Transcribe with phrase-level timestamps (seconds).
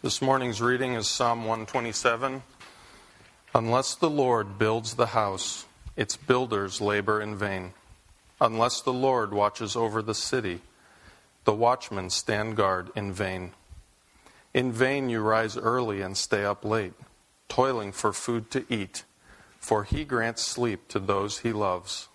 [0.00, 2.44] This morning's reading is Psalm 127.
[3.52, 7.72] Unless the Lord builds the house, its builders labor in vain.
[8.40, 10.60] Unless the Lord watches over the city,
[11.42, 13.54] the watchmen stand guard in vain.
[14.54, 16.94] In vain you rise early and stay up late,
[17.48, 19.02] toiling for food to eat,
[19.58, 22.06] for he grants sleep to those he loves.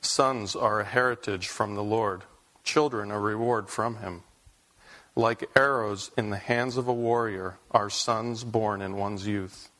[0.00, 2.22] Sons are a heritage from the Lord,
[2.62, 4.22] children a reward from him.
[5.16, 9.70] Like arrows in the hands of a warrior are sons born in one's youth.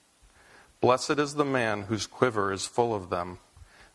[0.80, 3.39] Blessed is the man whose quiver is full of them.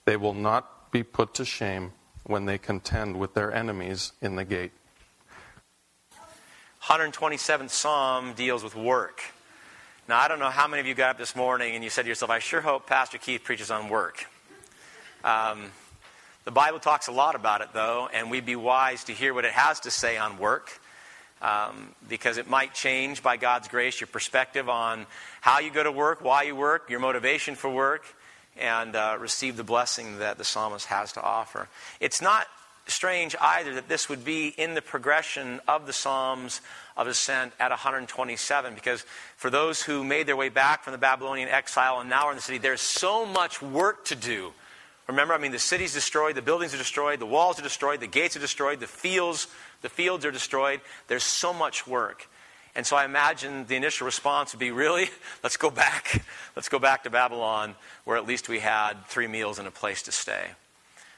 [0.06, 4.44] They will not be put to shame when they contend with their enemies in the
[4.44, 4.72] gate.
[6.84, 9.22] 127th Psalm deals with work.
[10.08, 12.02] Now, I don't know how many of you got up this morning and you said
[12.02, 14.26] to yourself, I sure hope Pastor Keith preaches on work.
[15.24, 15.72] Um,
[16.46, 19.46] the Bible talks a lot about it, though, and we'd be wise to hear what
[19.46, 20.79] it has to say on work.
[21.42, 25.06] Um, because it might change by God's grace your perspective on
[25.40, 28.04] how you go to work, why you work, your motivation for work,
[28.58, 31.70] and uh, receive the blessing that the psalmist has to offer.
[32.02, 32.48] It's not
[32.88, 36.62] strange either that this would be in the progression of the Psalms
[36.98, 39.06] of Ascent at 127, because
[39.38, 42.36] for those who made their way back from the Babylonian exile and now are in
[42.36, 44.52] the city, there's so much work to do.
[45.08, 48.08] Remember, I mean, the city's destroyed, the buildings are destroyed, the walls are destroyed, the
[48.08, 49.48] gates are destroyed, the fields,
[49.82, 50.82] the fields are destroyed.
[51.08, 52.28] There's so much work.
[52.76, 55.10] And so I imagine the initial response would be really,
[55.44, 56.24] let's go back.
[56.56, 60.02] Let's go back to Babylon, where at least we had three meals and a place
[60.04, 60.48] to stay.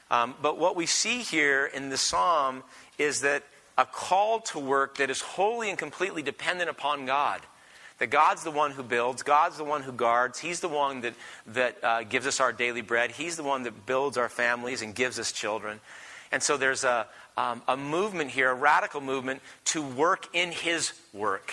[0.08, 2.62] Um, but what we see here in the psalm
[2.96, 3.42] is that
[3.76, 7.40] a call to work that is wholly and completely dependent upon God.
[7.98, 11.14] That God's the one who builds, God's the one who guards, He's the one that,
[11.48, 14.94] that uh, gives us our daily bread, He's the one that builds our families and
[14.94, 15.80] gives us children.
[16.32, 20.92] And so there's a, um, a movement here, a radical movement, to work in His
[21.12, 21.52] work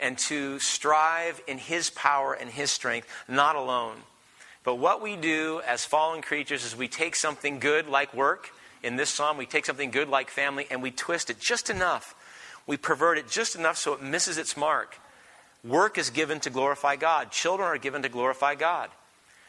[0.00, 3.96] and to strive in His power and His strength, not alone.
[4.64, 8.50] But what we do as fallen creatures is we take something good like work.
[8.82, 12.14] In this psalm, we take something good like family and we twist it just enough.
[12.66, 14.98] We pervert it just enough so it misses its mark.
[15.64, 17.30] Work is given to glorify God.
[17.30, 18.90] Children are given to glorify God.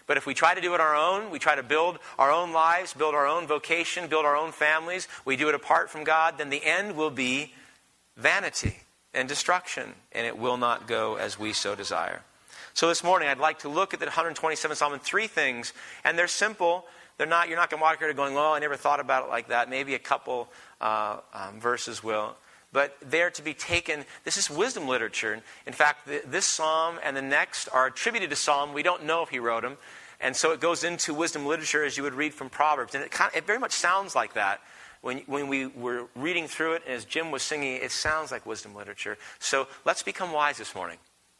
[0.09, 2.51] But if we try to do it our own, we try to build our own
[2.51, 6.39] lives, build our own vocation, build our own families, we do it apart from God,
[6.39, 7.53] then the end will be
[8.17, 8.77] vanity
[9.13, 12.23] and destruction, and it will not go as we so desire.
[12.73, 16.17] So this morning, I'd like to look at the 127th Psalm in three things, and
[16.17, 16.85] they're simple.
[17.19, 17.47] They're not.
[17.47, 19.69] You're not going to walk here going, "Oh, I never thought about it like that."
[19.69, 20.49] Maybe a couple
[20.81, 22.35] uh, um, verses will
[22.71, 24.05] but they're to be taken.
[24.23, 25.41] This is wisdom literature.
[25.65, 28.75] In fact, the, this psalm and the next are attributed to Solomon.
[28.75, 29.77] We don't know if he wrote them.
[30.21, 32.95] And so it goes into wisdom literature as you would read from Proverbs.
[32.95, 34.61] And it, kind of, it very much sounds like that.
[35.01, 38.45] When, when we were reading through it, and as Jim was singing, it sounds like
[38.45, 39.17] wisdom literature.
[39.39, 40.97] So let's become wise this morning.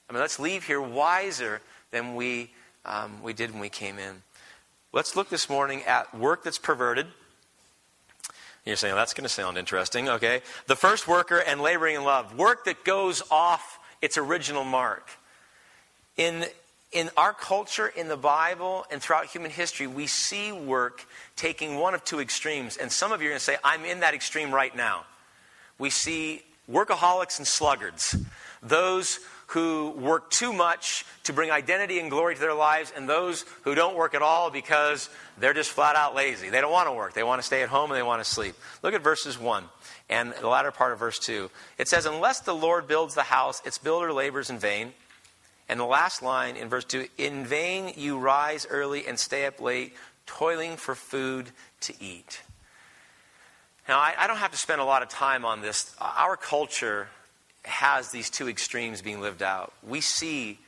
[0.10, 2.52] I mean, let's leave here wiser than we,
[2.86, 4.24] um, we did when we came in.
[4.94, 7.08] Let's look this morning at work that's perverted
[8.70, 10.42] you're saying, that's going to sound interesting, okay?
[10.68, 12.38] The first worker and laboring in love.
[12.38, 15.10] Work that goes off its original mark.
[16.18, 16.46] In,
[16.92, 21.06] in our culture, in the Bible, and throughout human history, we see work
[21.36, 22.78] taking one of two extremes.
[22.78, 25.06] And some of you are going to say, I'm in that extreme right now.
[25.78, 28.16] We see workaholics and sluggards.
[28.64, 33.46] Those who work too much to bring identity and glory to their lives, and those
[33.64, 36.50] who don't work at all because they're just flat out lazy.
[36.50, 37.14] They don't want to work.
[37.14, 38.56] They want to stay at home and they want to sleep.
[38.84, 39.64] Look at verses 1
[40.08, 41.50] and the latter part of verse 2.
[41.80, 44.94] It says, Unless the Lord builds the house, its builder labors in vain.
[45.70, 49.62] And the last line in verse 2 In vain you rise early and stay up
[49.62, 49.94] late,
[50.26, 52.42] toiling for food to eat.
[53.88, 55.96] Now, I, I don't have to spend a lot of time on this.
[56.00, 57.08] Our culture
[57.66, 59.74] has these two extremes being lived out.
[59.88, 60.60] We see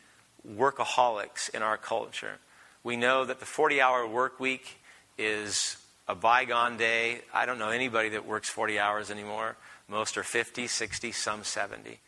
[0.48, 2.38] workaholics in our culture.
[2.84, 4.80] We know that the 40 hour work week
[5.18, 7.22] is a bygone day.
[7.34, 9.56] I don't know anybody that works 40 hours anymore.
[9.88, 12.00] Most are 50, 60, some 70.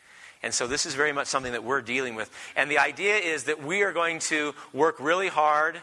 [0.44, 2.30] And so this is very much something that we're dealing with.
[2.54, 5.80] And the idea is that we are going to work really hard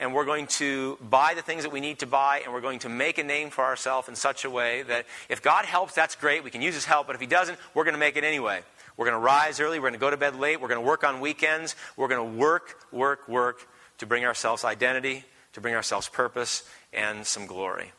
[0.00, 2.78] and we're going to buy the things that we need to buy, and we're going
[2.78, 6.14] to make a name for ourselves in such a way that if God helps, that's
[6.14, 6.44] great.
[6.44, 8.60] We can use His help, but if He doesn't, we're going to make it anyway.
[8.96, 9.80] We're going to rise early.
[9.80, 10.60] We're going to go to bed late.
[10.60, 11.74] We're going to work on weekends.
[11.96, 13.68] We're going to work, work, work
[13.98, 15.24] to bring ourselves identity,
[15.54, 16.62] to bring ourselves purpose,
[16.92, 17.90] and some glory.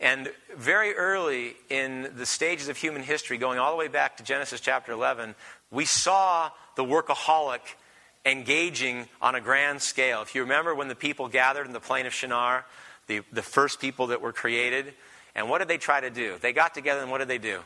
[0.00, 4.22] And very early in the stages of human history, going all the way back to
[4.22, 5.34] Genesis chapter 11,
[5.70, 7.60] we saw the workaholic
[8.24, 10.22] engaging on a grand scale.
[10.22, 12.64] If you remember when the people gathered in the plain of Shinar,
[13.08, 14.94] the, the first people that were created,
[15.34, 16.36] and what did they try to do?
[16.40, 17.60] They got together and what did they do?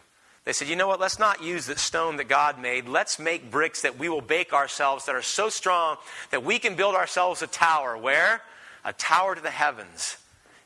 [0.44, 0.99] They said, you know what?
[0.99, 2.88] Let's not use the stone that God made.
[2.88, 5.99] Let's make bricks that we will bake ourselves that are so strong
[6.31, 7.96] that we can build ourselves a tower.
[7.96, 8.43] Where?
[8.84, 10.17] A tower to the heavens.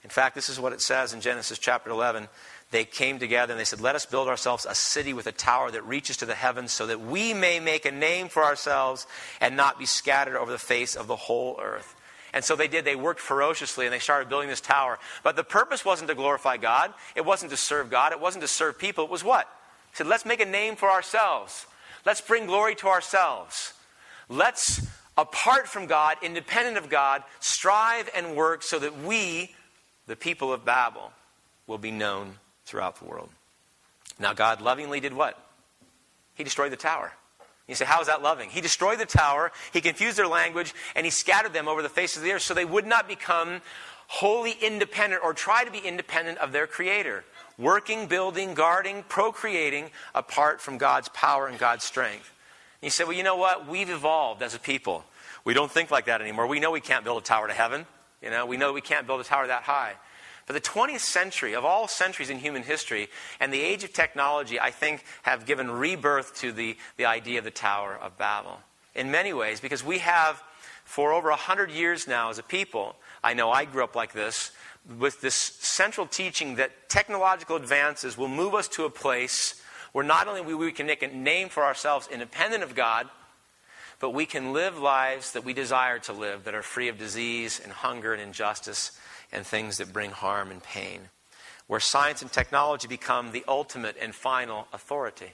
[0.07, 2.29] In fact, this is what it says in Genesis chapter 11.
[2.71, 5.69] They came together and they said, Let us build ourselves a city with a tower
[5.73, 9.09] that reaches to the heavens so that we may make a name for ourselves
[9.41, 11.97] and not be scattered over the face of the whole earth.
[12.33, 12.85] And so they did.
[12.85, 15.01] They worked ferociously and they started building this tower.
[15.25, 16.95] But the purpose wasn't to glorify God.
[17.17, 18.13] It wasn't to serve God.
[18.13, 19.03] It wasn't to serve people.
[19.03, 19.49] It was what?
[19.91, 21.67] He said, let's make a name for ourselves.
[22.05, 23.73] Let's bring glory to ourselves.
[24.29, 24.87] Let's,
[25.19, 29.56] apart from God, independent of God, strive and work so that we,
[30.07, 31.13] the people of Babel,
[31.67, 33.29] will be known throughout the world.
[34.19, 35.39] Now, God lovingly did what?
[36.35, 37.13] He destroyed the tower.
[37.67, 38.51] You say, how is that loving?
[38.51, 42.17] He destroyed the tower, he confused their language, and he scattered them over the face
[42.17, 43.61] of the earth so they would not become
[44.07, 47.25] wholly independent or try to be independent of their creator.
[47.59, 52.31] Working, building, guarding, procreating apart from God's power and God's strength.
[52.81, 53.67] And you say, well, you know what?
[53.67, 55.05] We've evolved as a people.
[55.45, 56.47] We don't think like that anymore.
[56.47, 57.87] We know we can't build a tower to heaven.
[58.23, 59.95] You know, we know we can't build a tower that high.
[60.47, 63.09] But the 20th century, of all centuries in human history,
[63.41, 67.45] and the age of technology, I think, have given rebirth to the, the idea of
[67.45, 68.61] the Tower of Babel.
[68.95, 70.43] In many ways, because we have,
[70.85, 74.53] for over 100 years now as a people, I know I grew up like this,
[74.99, 79.61] with this central teaching that technological advances will move us to a place
[79.91, 83.09] where not only we can make a name for ourselves independent of God,
[84.01, 87.61] but we can live lives that we desire to live that are free of disease
[87.63, 88.93] and hunger and injustice
[89.33, 91.01] and things that bring harm and pain,
[91.67, 95.33] where science and technology become the ultimate and final authority.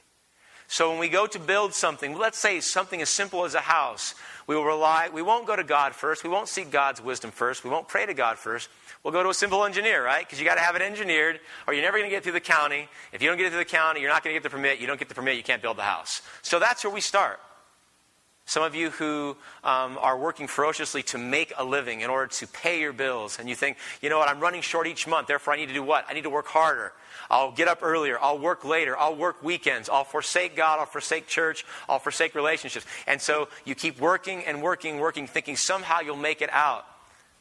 [0.68, 4.14] So when we go to build something, let's say something as simple as a house,
[4.46, 7.62] we will rely, we won't go to God first, we won't seek God's wisdom first,
[7.62, 8.70] we won't pray to God first.
[9.02, 10.24] We'll go to a simple engineer, right?
[10.24, 12.40] Because you got to have it engineered, or you're never going to get through the
[12.40, 12.88] county.
[13.12, 14.78] If you don't get it through the county, you're not going to get the permit.
[14.78, 16.22] You don't get the permit, you can't build the house.
[16.40, 17.40] So that's where we start.
[18.44, 22.46] Some of you who um, are working ferociously to make a living in order to
[22.46, 25.54] pay your bills, and you think, you know what, I'm running short each month, therefore
[25.54, 26.04] I need to do what?
[26.08, 26.92] I need to work harder.
[27.30, 28.18] I'll get up earlier.
[28.20, 28.98] I'll work later.
[28.98, 29.88] I'll work weekends.
[29.88, 30.78] I'll forsake God.
[30.80, 31.64] I'll forsake church.
[31.88, 32.84] I'll forsake relationships.
[33.06, 36.84] And so you keep working and working, working, thinking somehow you'll make it out.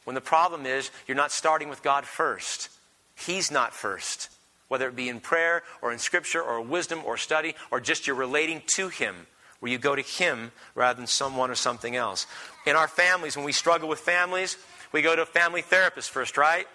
[0.04, 2.70] When the problem is you're not starting with God first.
[3.14, 4.30] He's not first.
[4.68, 8.16] Whether it be in prayer or in scripture or wisdom or study or just you're
[8.16, 9.26] relating to Him
[9.62, 12.26] where you go to Him rather than someone or something else.
[12.66, 14.56] In our families, when we struggle with families,
[14.90, 16.66] we go to a family therapist first, right?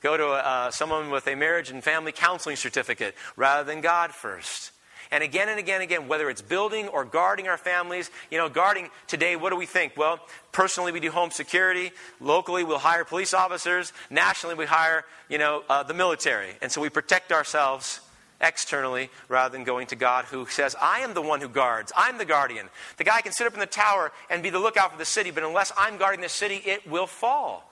[0.00, 4.70] Go to uh, someone with a marriage and family counseling certificate rather than God first.
[5.10, 8.48] And again and again and again, whether it's building or guarding our families, you know,
[8.48, 9.96] guarding today, what do we think?
[9.96, 10.20] Well,
[10.52, 11.90] personally, we do home security.
[12.20, 13.92] Locally, we'll hire police officers.
[14.08, 16.50] Nationally, we hire, you know, uh, the military.
[16.62, 18.00] And so we protect ourselves
[18.40, 21.92] externally rather than going to God who says, I am the one who guards.
[21.96, 22.68] I'm the guardian.
[22.96, 25.30] The guy can sit up in the tower and be the lookout for the city,
[25.30, 27.70] but unless I'm guarding the city, it will fall.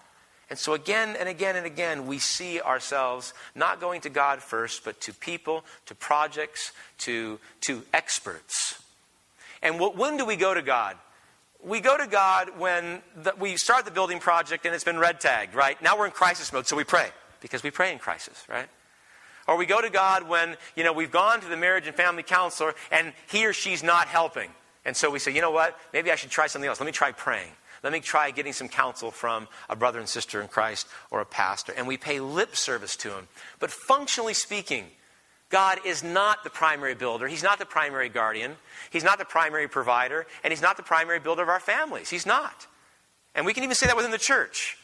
[0.51, 4.85] And so again and again and again, we see ourselves not going to God first,
[4.85, 8.83] but to people, to projects, to, to experts.
[9.63, 10.97] And when do we go to God?
[11.65, 15.19] We go to God when the, we start the building project and it's been red
[15.19, 15.81] tagged, right?
[15.81, 17.09] Now we're in crisis mode, so we pray
[17.41, 18.69] because we pray in crisis, right?
[19.47, 22.23] Or we go to God when, you know, we've gone to the marriage and family
[22.23, 24.51] counselor and he or she's not helping.
[24.85, 25.79] And so we say, you know what?
[25.93, 26.81] Maybe I should try something else.
[26.81, 27.51] Let me try praying.
[27.83, 31.27] Let me try getting some counsel from a brother and sister in Christ or a
[31.27, 31.75] pastor.
[31.77, 33.29] And we pay lip service to him.
[33.59, 34.87] But functionally speaking,
[35.51, 37.29] God is not the primary builder.
[37.29, 38.57] He's not the primary guardian.
[38.91, 40.27] He's not the primary provider.
[40.43, 42.11] And He's not the primary builder of our families.
[42.11, 42.67] He's not.
[43.35, 44.79] And we can even say that within the church.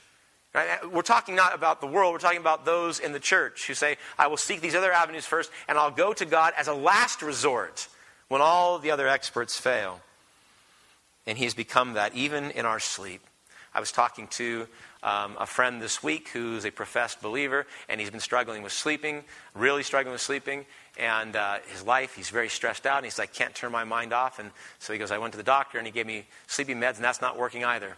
[0.53, 0.91] Right?
[0.91, 3.97] We're talking not about the world, we're talking about those in the church who say,
[4.19, 7.23] I will seek these other avenues first, and I'll go to God as a last
[7.23, 7.89] resort
[8.29, 10.01] when all the other experts fail.
[11.27, 13.21] And He has become that even in our sleep.
[13.73, 14.67] I was talking to
[15.03, 19.23] um, a friend this week who's a professed believer, and he's been struggling with sleeping,
[19.55, 20.67] really struggling with sleeping,
[20.99, 24.13] and uh, his life, he's very stressed out, and he's like, can't turn my mind
[24.13, 24.41] off.
[24.41, 26.97] And so he goes, I went to the doctor, and he gave me sleeping meds,
[26.97, 27.97] and that's not working either.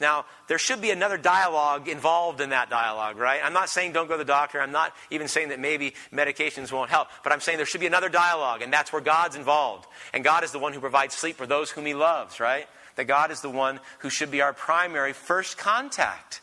[0.00, 3.40] Now, there should be another dialogue involved in that dialogue, right?
[3.42, 4.60] I'm not saying don't go to the doctor.
[4.60, 7.08] I'm not even saying that maybe medications won't help.
[7.24, 9.88] But I'm saying there should be another dialogue, and that's where God's involved.
[10.14, 12.68] And God is the one who provides sleep for those whom He loves, right?
[12.94, 16.42] That God is the one who should be our primary first contact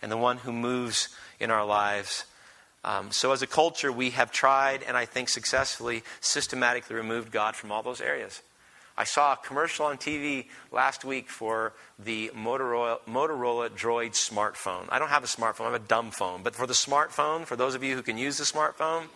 [0.00, 1.08] and the one who moves
[1.40, 2.26] in our lives.
[2.84, 7.56] Um, so, as a culture, we have tried, and I think successfully, systematically removed God
[7.56, 8.42] from all those areas.
[8.96, 14.86] I saw a commercial on TV last week for the Motorola, Motorola Droid smartphone.
[14.88, 16.42] I don't have a smartphone, I have a dumb phone.
[16.42, 19.08] But for the smartphone, for those of you who can use the smartphone,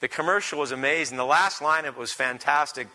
[0.00, 1.16] The commercial was amazing.
[1.16, 2.88] The last line of it was fantastic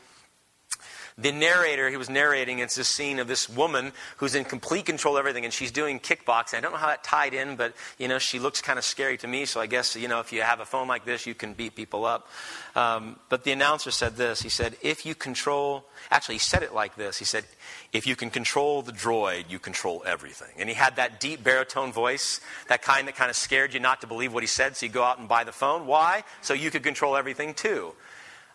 [1.22, 5.16] the narrator, he was narrating, it's this scene of this woman who's in complete control
[5.16, 6.56] of everything, and she's doing kickboxing.
[6.56, 9.18] I don't know how that tied in, but, you know, she looks kind of scary
[9.18, 11.36] to me, so I guess, you know, if you have a phone like this, you
[11.36, 12.28] can beat people up.
[12.76, 14.42] Um, but the announcer said this.
[14.42, 17.18] He said, if you control, actually, he said it like this.
[17.18, 17.44] He said,
[17.92, 20.54] if you can control the droid, you control everything.
[20.58, 24.02] And he had that deep baritone voice, that kind that kind of scared you not
[24.02, 25.88] to believe what he said, so you go out and buy the phone.
[25.88, 26.24] Why?
[26.42, 27.94] So you could control everything too.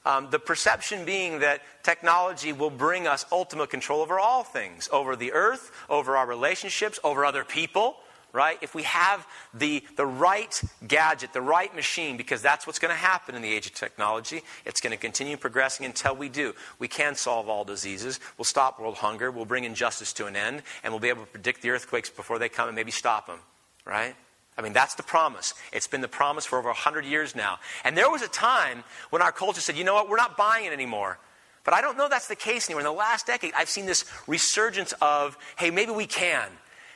[0.07, 5.17] Um, the perception being that technology will bring us ultimate control over all things over
[5.17, 7.97] the earth, over our relationships, over other people,
[8.35, 8.59] right?
[8.61, 13.01] If we have the, the right gadget, the right machine, because that's what's going to
[13.01, 16.53] happen in the age of technology, it's going to continue progressing until we do.
[16.79, 18.21] We can solve all diseases.
[18.37, 19.31] We'll stop world hunger.
[19.31, 20.63] We'll bring injustice to an end.
[20.83, 23.39] And we'll be able to predict the earthquakes before they come and maybe stop them,
[23.87, 24.17] right?
[24.57, 25.55] I mean, that's the promise.
[25.73, 27.59] It's been the promise for over 100 years now.
[27.83, 30.67] And there was a time when our culture said, you know what, we're not buying
[30.67, 31.19] it anymore.
[31.65, 32.83] But I don't know that's the case anymore.
[32.83, 36.49] In the last decade, I've seen this resurgence of, hey, maybe we can.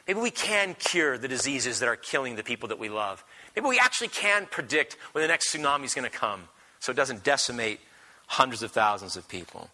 [0.06, 3.24] Maybe we can cure the diseases that are killing the people that we love.
[3.56, 6.48] Maybe we actually can predict when the next tsunami is going to come
[6.80, 7.80] so it doesn't decimate
[8.26, 9.68] hundreds of thousands of people.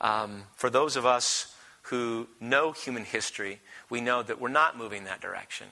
[0.00, 5.04] Um, for those of us who know human history, we know that we're not moving
[5.04, 5.66] that direction.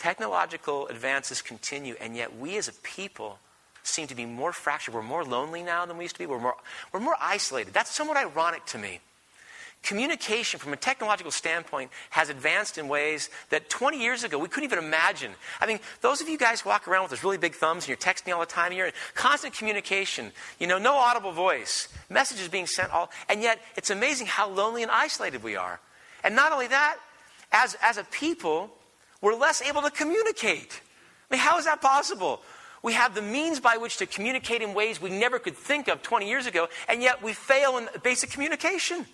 [0.00, 3.38] Technological advances continue, and yet we as a people
[3.82, 4.94] seem to be more fractured.
[4.94, 6.24] We're more lonely now than we used to be.
[6.24, 6.56] We're more,
[6.90, 7.74] we're more isolated.
[7.74, 9.00] That's somewhat ironic to me.
[9.82, 14.72] Communication, from a technological standpoint, has advanced in ways that 20 years ago we couldn't
[14.72, 15.32] even imagine.
[15.60, 17.98] I mean, those of you guys walk around with those really big thumbs and you're
[17.98, 22.66] texting all the time, you're in constant communication, you know, no audible voice, messages being
[22.66, 25.78] sent all, and yet it's amazing how lonely and isolated we are.
[26.24, 26.96] And not only that,
[27.52, 28.70] as, as a people,
[29.20, 30.80] we're less able to communicate.
[31.30, 32.42] I mean, how is that possible?
[32.82, 36.02] We have the means by which to communicate in ways we never could think of
[36.02, 39.06] 20 years ago, and yet we fail in basic communication.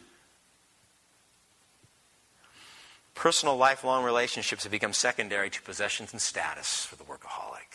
[3.14, 7.72] Personal, lifelong relationships have become secondary to possessions and status for the workaholic.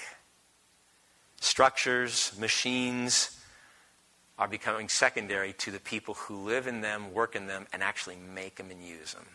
[1.41, 3.41] Structures, machines
[4.37, 8.15] are becoming secondary to the people who live in them, work in them, and actually
[8.15, 9.25] make them and use them.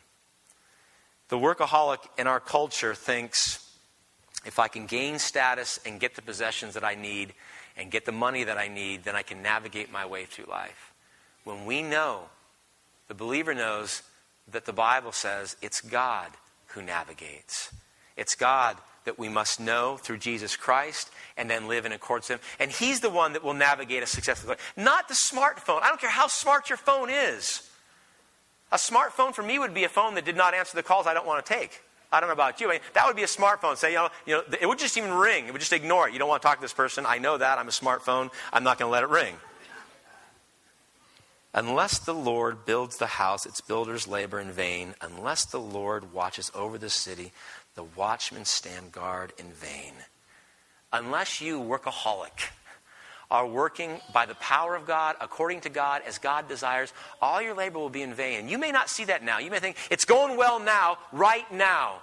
[1.29, 3.63] The workaholic in our culture thinks
[4.45, 7.35] if I can gain status and get the possessions that I need
[7.77, 10.93] and get the money that I need, then I can navigate my way through life.
[11.45, 12.23] When we know,
[13.09, 14.03] the believer knows
[14.51, 16.31] that the Bible says it's God
[16.69, 17.73] who navigates.
[18.17, 22.41] It's God that we must know through Jesus Christ and then live in accordance with
[22.41, 22.47] Him.
[22.61, 25.83] And He's the one that will navigate a successful life, not the smartphone.
[25.83, 27.69] I don't care how smart your phone is.
[28.73, 31.15] A smartphone for me would be a phone that did not answer the calls I
[31.15, 31.83] don't want to take.
[32.11, 32.69] I don't know about you.
[32.69, 33.77] I mean, that would be a smartphone.
[33.77, 35.47] Say, you know, you know, it would just even ring.
[35.47, 36.13] It would just ignore it.
[36.13, 37.05] You don't want to talk to this person.
[37.07, 37.59] I know that.
[37.59, 38.31] I'm a smartphone.
[38.53, 39.35] I'm not going to let it ring.
[41.53, 44.95] Unless the Lord builds the house, its builders labor in vain.
[45.01, 47.33] Unless the Lord watches over the city,
[47.75, 49.95] the watchmen stand guard in vain.
[50.93, 52.51] Unless you, workaholic,
[53.31, 57.55] are working by the power of God, according to God, as God desires, all your
[57.55, 58.49] labor will be in vain.
[58.49, 59.39] You may not see that now.
[59.39, 62.03] You may think, it's going well now, right now.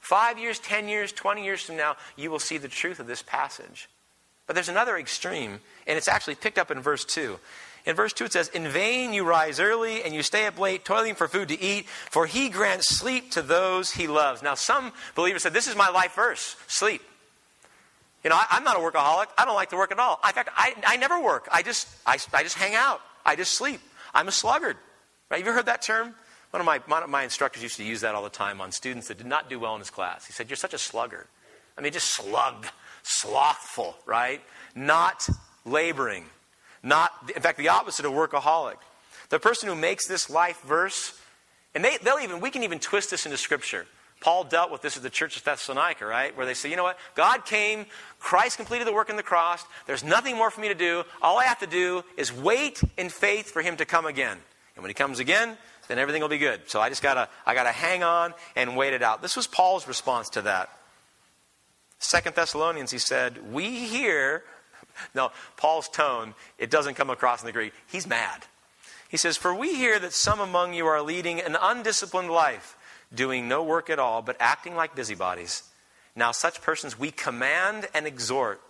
[0.00, 3.22] Five years, ten years, twenty years from now, you will see the truth of this
[3.22, 3.88] passage.
[4.46, 7.38] But there's another extreme, and it's actually picked up in verse 2.
[7.84, 10.84] In verse 2, it says, In vain you rise early and you stay up late,
[10.84, 14.42] toiling for food to eat, for he grants sleep to those he loves.
[14.42, 17.02] Now, some believers said, This is my life verse sleep.
[18.24, 19.26] You know, I, am not a workaholic.
[19.36, 20.20] I don't like to work at all.
[20.26, 21.48] In fact, I, I never work.
[21.52, 23.00] I just, I, I just hang out.
[23.24, 23.80] I just sleep.
[24.12, 24.76] I'm a sluggard.
[25.30, 25.38] Right?
[25.38, 26.14] Have you heard that term?
[26.50, 28.72] One of, my, one of my instructors used to use that all the time on
[28.72, 30.26] students that did not do well in his class.
[30.26, 31.26] He said, You're such a sluggard.
[31.76, 32.66] I mean, just slug,
[33.02, 34.40] slothful, right?
[34.74, 35.28] Not
[35.64, 36.24] laboring.
[36.82, 38.76] Not, in fact, the opposite of workaholic.
[39.28, 41.18] The person who makes this life verse,
[41.74, 43.86] and they, they'll even, we can even twist this into scripture.
[44.20, 46.36] Paul dealt with this at the church of Thessalonica, right?
[46.36, 46.98] Where they say, you know what?
[47.14, 47.86] God came,
[48.18, 49.64] Christ completed the work on the cross.
[49.86, 51.04] There's nothing more for me to do.
[51.22, 54.36] All I have to do is wait in faith for him to come again.
[54.74, 55.56] And when he comes again,
[55.86, 56.62] then everything will be good.
[56.66, 59.22] So I just gotta, I gotta hang on and wait it out.
[59.22, 60.70] This was Paul's response to that.
[62.00, 64.44] Second Thessalonians, he said, We hear,
[65.14, 67.72] no, Paul's tone, it doesn't come across in the Greek.
[67.86, 68.44] He's mad.
[69.08, 72.76] He says, For we hear that some among you are leading an undisciplined life
[73.14, 75.62] doing no work at all, but acting like busybodies.
[76.14, 78.60] Now, such persons we command and exhort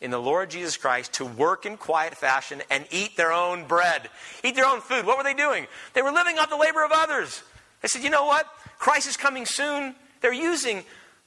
[0.00, 4.08] in the Lord Jesus Christ to work in quiet fashion and eat their own bread,
[4.44, 5.06] eat their own food.
[5.06, 5.66] What were they doing?
[5.94, 7.42] They were living off the labor of others.
[7.82, 8.46] They said, you know what?
[8.78, 9.94] Christ is coming soon.
[10.20, 10.84] They're using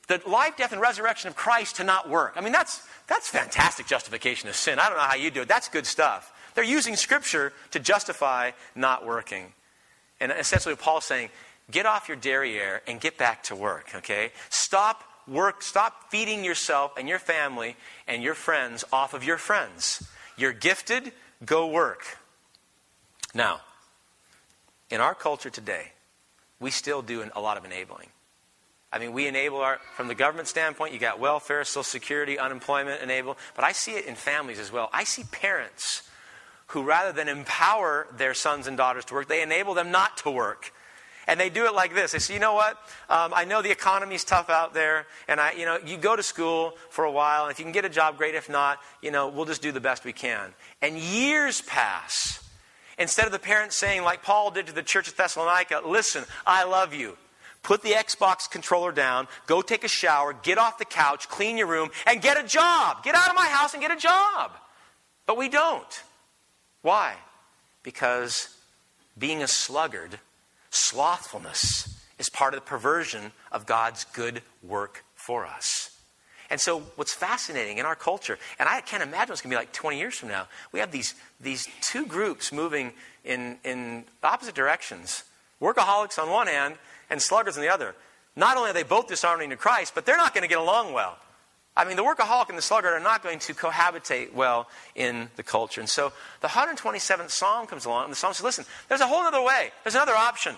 [0.07, 2.33] the life, death, and resurrection of Christ to not work.
[2.35, 4.79] I mean, that's, that's fantastic justification of sin.
[4.79, 5.47] I don't know how you do it.
[5.47, 6.33] That's good stuff.
[6.55, 9.53] They're using Scripture to justify not working.
[10.19, 11.29] And essentially, Paul's saying,
[11.71, 14.31] get off your derriere and get back to work, okay?
[14.49, 17.75] Stop work, stop feeding yourself and your family
[18.07, 20.07] and your friends off of your friends.
[20.37, 21.11] You're gifted,
[21.45, 22.17] go work.
[23.33, 23.61] Now,
[24.89, 25.91] in our culture today,
[26.59, 28.07] we still do a lot of enabling.
[28.91, 33.03] I mean, we enable our, from the government standpoint, you got welfare, social security, unemployment
[33.03, 34.89] enable, but I see it in families as well.
[34.91, 36.09] I see parents
[36.67, 40.31] who, rather than empower their sons and daughters to work, they enable them not to
[40.31, 40.73] work.
[41.29, 42.13] And they do it like this.
[42.13, 42.71] They say, you know what?
[43.07, 46.23] Um, I know the economy's tough out there, and I, you know, you go to
[46.23, 48.33] school for a while, and if you can get a job, great.
[48.33, 50.55] If not, you know, we'll just do the best we can.
[50.81, 52.43] And years pass.
[52.97, 56.63] Instead of the parents saying, like Paul did to the church of Thessalonica, listen, I
[56.63, 57.15] love you.
[57.61, 61.67] Put the Xbox controller down, go take a shower, get off the couch, clean your
[61.67, 63.03] room, and get a job.
[63.03, 64.51] Get out of my house and get a job.
[65.27, 66.03] But we don't.
[66.81, 67.13] Why?
[67.83, 68.49] Because
[69.15, 70.19] being a sluggard,
[70.69, 75.97] slothfulness, is part of the perversion of God's good work for us.
[76.49, 79.59] And so, what's fascinating in our culture, and I can't imagine what's going to be
[79.59, 84.55] like 20 years from now, we have these, these two groups moving in, in opposite
[84.55, 85.23] directions
[85.61, 86.75] workaholics on one hand
[87.09, 87.95] and sluggards on the other.
[88.35, 90.93] Not only are they both dishonoring to Christ, but they're not going to get along
[90.93, 91.17] well.
[91.79, 95.43] I mean, the workaholic and the sluggard are not going to cohabitate well in the
[95.43, 95.79] culture.
[95.79, 99.21] And so the 127th Psalm comes along, and the Psalm says, listen, there's a whole
[99.21, 99.71] other way.
[99.85, 100.57] There's another option.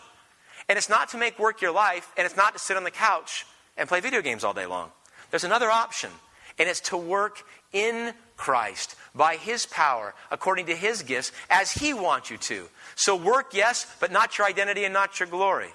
[0.68, 2.90] And it's not to make work your life, and it's not to sit on the
[2.90, 3.46] couch
[3.78, 4.90] and play video games all day long.
[5.30, 6.10] There's another option,
[6.58, 11.94] and it's to work in Christ by His power, according to His gifts, as He
[11.94, 12.68] wants you to.
[12.96, 15.70] So work, yes, but not your identity and not your glory.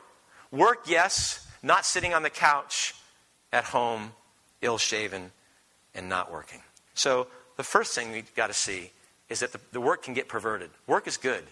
[0.51, 2.97] Work, yes, not sitting on the couch
[3.53, 4.11] at home,
[4.61, 5.31] ill shaven
[5.97, 6.61] and not working.
[6.95, 7.27] So
[7.57, 8.93] the first thing we've got to see
[9.29, 10.71] is that the, the work can get perverted.
[10.87, 11.43] Work is good.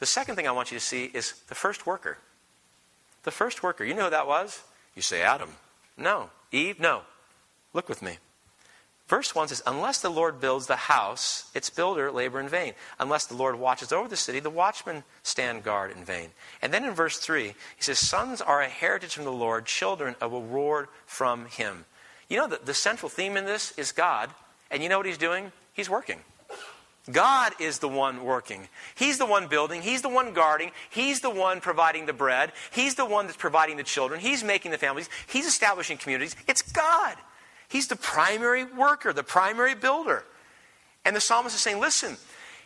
[0.00, 2.18] The second thing I want you to see is the first worker.
[3.22, 3.84] The first worker.
[3.84, 4.62] You know who that was?
[4.94, 5.50] You say Adam.
[5.96, 6.30] No.
[6.52, 6.80] Eve?
[6.80, 7.02] No.
[7.72, 8.18] Look with me.
[9.08, 12.74] Verse 1 says, Unless the Lord builds the house, its builder labor in vain.
[12.98, 16.30] Unless the Lord watches over the city, the watchmen stand guard in vain.
[16.60, 20.16] And then in verse 3, he says, Sons are a heritage from the Lord, children
[20.20, 21.84] a reward from him.
[22.28, 24.30] You know, the, the central theme in this is God.
[24.70, 25.52] And you know what he's doing?
[25.72, 26.18] He's working.
[27.12, 28.68] God is the one working.
[28.96, 29.82] He's the one building.
[29.82, 30.72] He's the one guarding.
[30.90, 32.52] He's the one providing the bread.
[32.72, 34.18] He's the one that's providing the children.
[34.18, 35.08] He's making the families.
[35.28, 36.34] He's establishing communities.
[36.48, 37.16] It's God.
[37.68, 40.24] He's the primary worker, the primary builder.
[41.04, 42.16] And the psalmist is saying, listen,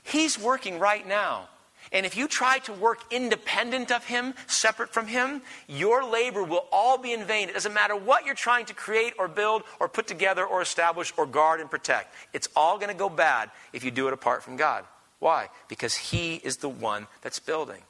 [0.02, 1.48] he's working right now.
[1.92, 6.66] And if you try to work independent of Him, separate from Him, your labor will
[6.70, 7.48] all be in vain.
[7.48, 11.12] It doesn't matter what you're trying to create or build or put together or establish
[11.16, 12.14] or guard and protect.
[12.32, 14.84] It's all going to go bad if you do it apart from God.
[15.18, 15.48] Why?
[15.68, 17.82] Because He is the one that's building.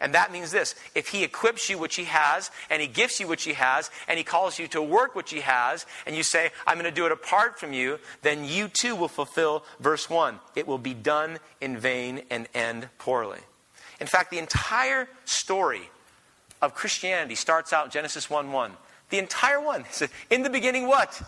[0.00, 3.26] And that means this if he equips you, which he has, and he gifts you,
[3.26, 6.50] which he has, and he calls you to work, which he has, and you say,
[6.66, 10.38] I'm going to do it apart from you, then you too will fulfill verse 1.
[10.54, 13.40] It will be done in vain and end poorly.
[14.00, 15.88] In fact, the entire story
[16.60, 18.72] of Christianity starts out Genesis 1 1.
[19.08, 19.84] The entire one.
[20.30, 21.22] In the beginning, what?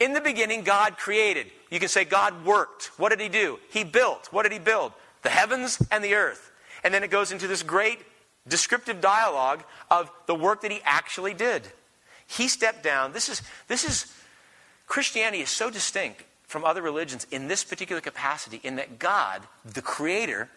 [0.00, 1.46] In the beginning, God created.
[1.70, 2.90] You can say God worked.
[2.98, 3.60] What did he do?
[3.70, 4.28] He built.
[4.32, 4.92] What did he build?
[5.22, 6.49] The heavens and the earth.
[6.82, 7.98] And then it goes into this great
[8.48, 11.62] descriptive dialogue of the work that he actually did.
[12.26, 13.12] He stepped down.
[13.12, 14.12] This is, this is,
[14.86, 19.82] Christianity is so distinct from other religions in this particular capacity, in that God, the
[19.82, 20.48] Creator,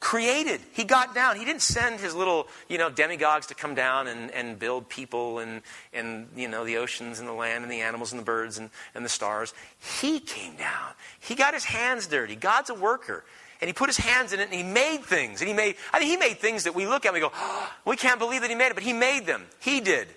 [0.00, 0.60] created.
[0.72, 1.36] He got down.
[1.36, 5.40] He didn't send his little, you know, demigods to come down and, and build people
[5.40, 8.58] and, and, you know, the oceans and the land and the animals and the birds
[8.58, 9.52] and, and the stars.
[10.00, 10.92] He came down.
[11.18, 12.36] He got his hands dirty.
[12.36, 13.24] God's a worker
[13.60, 15.40] and he put his hands in it and he made things.
[15.40, 17.32] And he made, I mean, he made things that we look at and we go,
[17.34, 19.46] oh, we can't believe that he made it, but he made them.
[19.60, 20.08] He did.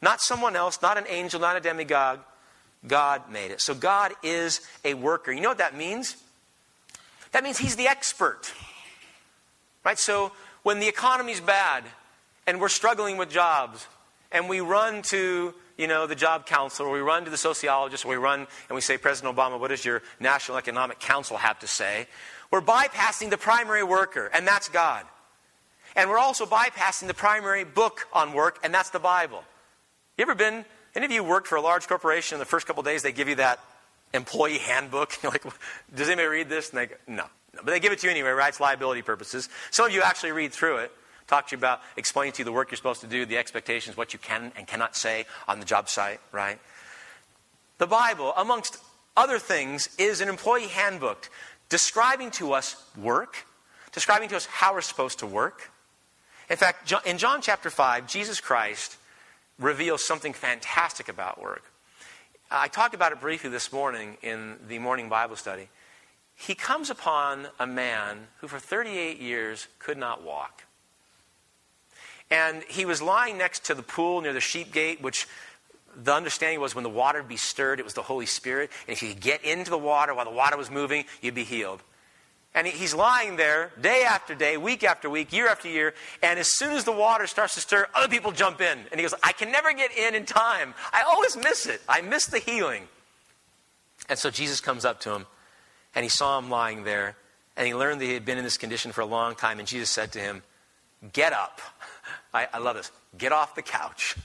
[0.00, 2.20] Not someone else, not an angel, not a demigod.
[2.86, 3.60] God made it.
[3.60, 5.32] So God is a worker.
[5.32, 6.16] You know what that means?
[7.32, 8.52] That means he's the expert.
[9.84, 9.98] Right?
[9.98, 11.84] So when the economy's bad
[12.46, 13.86] and we're struggling with jobs
[14.30, 18.04] and we run to you know, the job counselor, or we run to the sociologist,
[18.04, 21.66] we run and we say, President Obama, what does your National Economic Council have to
[21.66, 22.06] say?
[22.54, 25.04] We're bypassing the primary worker, and that's God.
[25.96, 29.42] And we're also bypassing the primary book on work, and that's the Bible.
[30.16, 30.64] You ever been,
[30.94, 33.28] any of you worked for a large corporation in the first couple days, they give
[33.28, 33.58] you that
[34.12, 35.14] employee handbook?
[35.24, 35.42] You're like,
[35.96, 36.70] does anybody read this?
[36.70, 37.24] And they go, no.
[37.54, 37.62] no.
[37.64, 38.50] But they give it to you anyway, right?
[38.50, 39.48] It's liability purposes.
[39.72, 40.92] Some of you actually read through it.
[41.26, 43.96] Talk to you about explaining to you the work you're supposed to do, the expectations,
[43.96, 46.60] what you can and cannot say on the job site, right?
[47.78, 48.78] The Bible, amongst
[49.16, 51.28] other things, is an employee handbook
[51.68, 53.46] describing to us work,
[53.92, 55.70] describing to us how we're supposed to work.
[56.50, 58.96] In fact, in John chapter 5, Jesus Christ
[59.58, 61.64] reveals something fantastic about work.
[62.50, 65.68] I talked about it briefly this morning in the morning Bible study.
[66.36, 70.64] He comes upon a man who for 38 years could not walk.
[72.30, 75.28] And he was lying next to the pool near the sheep gate, which
[76.02, 78.70] the understanding was when the water would be stirred, it was the Holy Spirit.
[78.86, 81.44] And if you could get into the water while the water was moving, you'd be
[81.44, 81.82] healed.
[82.54, 85.92] And he's lying there day after day, week after week, year after year.
[86.22, 88.78] And as soon as the water starts to stir, other people jump in.
[88.92, 90.72] And he goes, I can never get in in time.
[90.92, 91.82] I always miss it.
[91.88, 92.84] I miss the healing.
[94.08, 95.26] And so Jesus comes up to him
[95.96, 97.16] and he saw him lying there.
[97.56, 99.58] And he learned that he had been in this condition for a long time.
[99.58, 100.42] And Jesus said to him,
[101.12, 101.60] Get up.
[102.34, 102.90] I, I love this.
[103.18, 104.16] Get off the couch.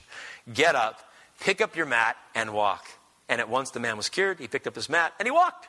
[0.52, 1.09] Get up,
[1.40, 2.86] pick up your mat, and walk.
[3.28, 4.38] And at once the man was cured.
[4.38, 5.68] He picked up his mat and he walked.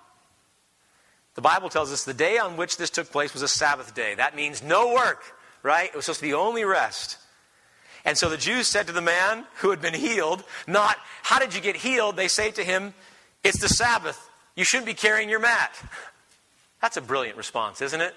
[1.36, 4.16] The Bible tells us the day on which this took place was a Sabbath day.
[4.16, 5.24] That means no work,
[5.64, 5.90] right?
[5.90, 7.18] It was supposed to be only rest.
[8.04, 11.54] And so the Jews said to the man who had been healed, not, How did
[11.54, 12.16] you get healed?
[12.16, 12.94] They say to him,
[13.44, 14.30] It's the Sabbath.
[14.56, 15.72] You shouldn't be carrying your mat.
[16.82, 18.14] That's a brilliant response, isn't it?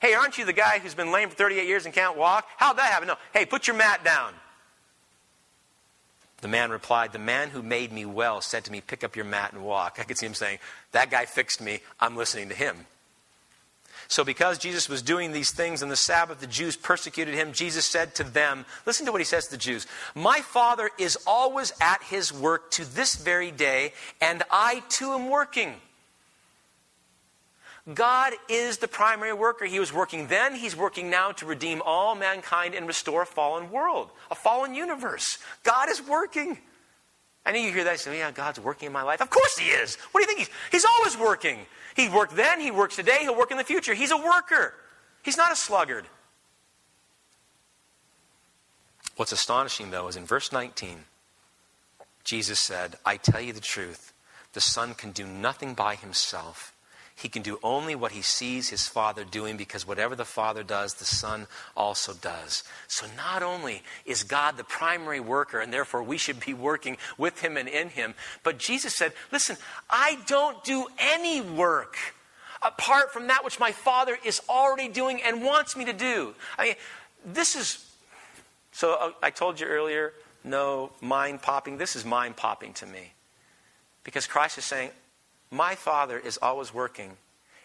[0.00, 2.46] Hey, aren't you the guy who's been lame for 38 years and can't walk?
[2.56, 3.08] How'd that happen?
[3.08, 3.16] No.
[3.32, 4.32] Hey, put your mat down.
[6.40, 9.24] The man replied, The man who made me well said to me, Pick up your
[9.24, 9.98] mat and walk.
[9.98, 10.58] I could see him saying,
[10.92, 11.80] That guy fixed me.
[12.00, 12.86] I'm listening to him.
[14.08, 17.52] So, because Jesus was doing these things on the Sabbath, the Jews persecuted him.
[17.52, 21.16] Jesus said to them, Listen to what he says to the Jews My Father is
[21.26, 25.74] always at his work to this very day, and I too am working.
[27.94, 29.64] God is the primary worker.
[29.64, 33.70] He was working then, He's working now to redeem all mankind and restore a fallen
[33.70, 35.38] world, a fallen universe.
[35.62, 36.58] God is working.
[37.44, 39.22] I know you hear that and say, yeah, God's working in my life.
[39.22, 39.96] Of course He is.
[40.12, 40.40] What do you think?
[40.40, 41.60] He's, he's always working.
[41.96, 43.94] He worked then, He works today, He'll work in the future.
[43.94, 44.74] He's a worker,
[45.22, 46.04] He's not a sluggard.
[49.16, 51.04] What's astonishing, though, is in verse 19,
[52.24, 54.14] Jesus said, I tell you the truth,
[54.54, 56.74] the Son can do nothing by Himself.
[57.20, 60.94] He can do only what he sees his Father doing because whatever the Father does,
[60.94, 62.64] the Son also does.
[62.88, 67.42] So not only is God the primary worker, and therefore we should be working with
[67.42, 69.58] him and in him, but Jesus said, Listen,
[69.90, 71.98] I don't do any work
[72.62, 76.34] apart from that which my Father is already doing and wants me to do.
[76.58, 76.74] I mean,
[77.26, 77.86] this is.
[78.72, 81.76] So uh, I told you earlier, no mind popping.
[81.76, 83.12] This is mind popping to me.
[84.04, 84.90] Because Christ is saying,
[85.50, 87.16] my Father is always working,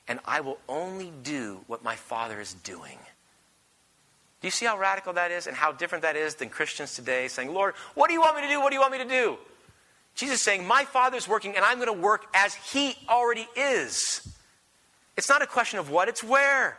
[0.08, 2.98] and I will only do what my Father is doing.
[4.42, 7.28] Do you see how radical that is and how different that is than Christians today
[7.28, 8.60] saying, Lord, what do you want me to do?
[8.60, 9.38] What do you want me to do?
[10.16, 13.48] Jesus is saying, My Father is working, and I'm going to work as He already
[13.56, 14.28] is.
[15.18, 16.78] It's not a question of what, it's where.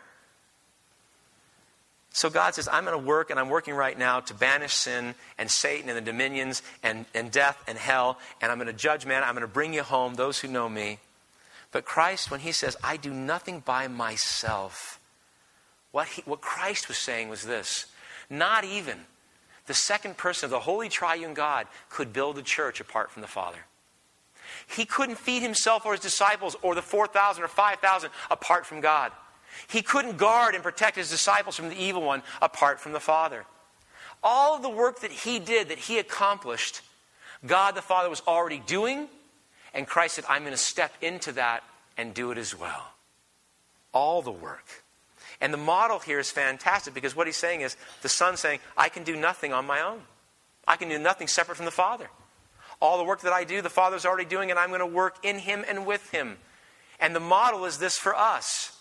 [2.16, 5.14] So God says, I'm going to work, and I'm working right now to banish sin
[5.37, 9.05] and Satan and the dominions and, and death and hell, and I'm going to judge
[9.05, 9.22] man.
[9.22, 10.98] I'm going to bring you home, those who know me.
[11.72, 14.98] But Christ, when he says, I do nothing by myself,
[15.92, 17.85] what, he, what Christ was saying was this
[18.31, 18.96] not even
[19.66, 23.29] the second person of the Holy Triune God could build a church apart from the
[23.29, 23.59] Father.
[24.66, 29.12] He couldn't feed himself or his disciples or the 4,000 or 5,000 apart from God.
[29.69, 33.45] He couldn't guard and protect his disciples from the evil one apart from the Father.
[34.23, 36.81] All of the work that he did, that he accomplished,
[37.47, 39.09] God the Father was already doing,
[39.75, 41.62] and Christ said, I'm going to step into that
[41.97, 42.92] and do it as well.
[43.92, 44.85] All the work.
[45.40, 48.88] And the model here is fantastic because what he's saying is the Son saying, I
[48.88, 50.03] can do nothing on my own.
[50.66, 52.09] I can do nothing separate from the Father.
[52.81, 55.16] All the work that I do, the Father's already doing, and I'm going to work
[55.23, 56.38] in Him and with Him.
[57.01, 58.76] And the model is this for us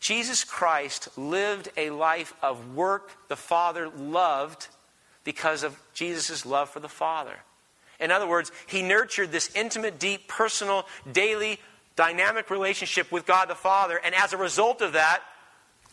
[0.00, 4.68] Jesus Christ lived a life of work the Father loved
[5.24, 7.36] because of Jesus' love for the Father.
[8.00, 11.60] In other words, he nurtured this intimate, deep, personal, daily,
[11.96, 15.22] dynamic relationship with God the Father, and as a result of that,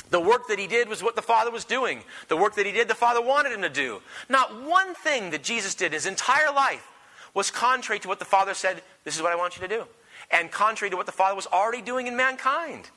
[0.09, 2.01] the work that he did was what the Father was doing.
[2.29, 4.01] The work that he did, the Father wanted him to do.
[4.29, 6.87] Not one thing that Jesus did his entire life
[7.33, 9.85] was contrary to what the Father said, This is what I want you to do.
[10.31, 12.89] And contrary to what the Father was already doing in mankind.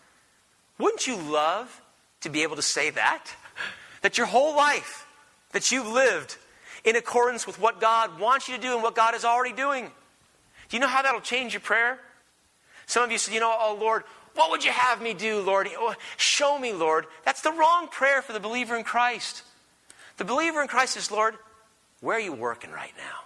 [0.81, 1.83] Wouldn't you love
[2.23, 3.27] to be able to say that?
[4.03, 5.07] That your whole life,
[5.53, 6.37] that you've lived
[6.85, 9.91] in accordance with what God wants you to do and what God is already doing.
[10.69, 11.99] Do you know how that'll change your prayer?
[12.87, 15.69] Some of you said, you know, oh Lord, what would you have me do, Lord?
[15.77, 17.07] Oh, show me, Lord.
[17.25, 19.43] That's the wrong prayer for the believer in Christ.
[20.17, 21.35] The believer in Christ is, Lord,
[22.01, 23.19] where are you working right now?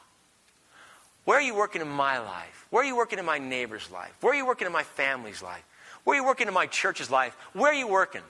[1.25, 2.67] Where are you working in my life?
[2.71, 4.13] Where are you working in my neighbor's life?
[4.21, 5.65] Where are you working in my family's life?
[6.05, 7.37] Where are you working in my church's life?
[7.53, 8.23] Where are you working?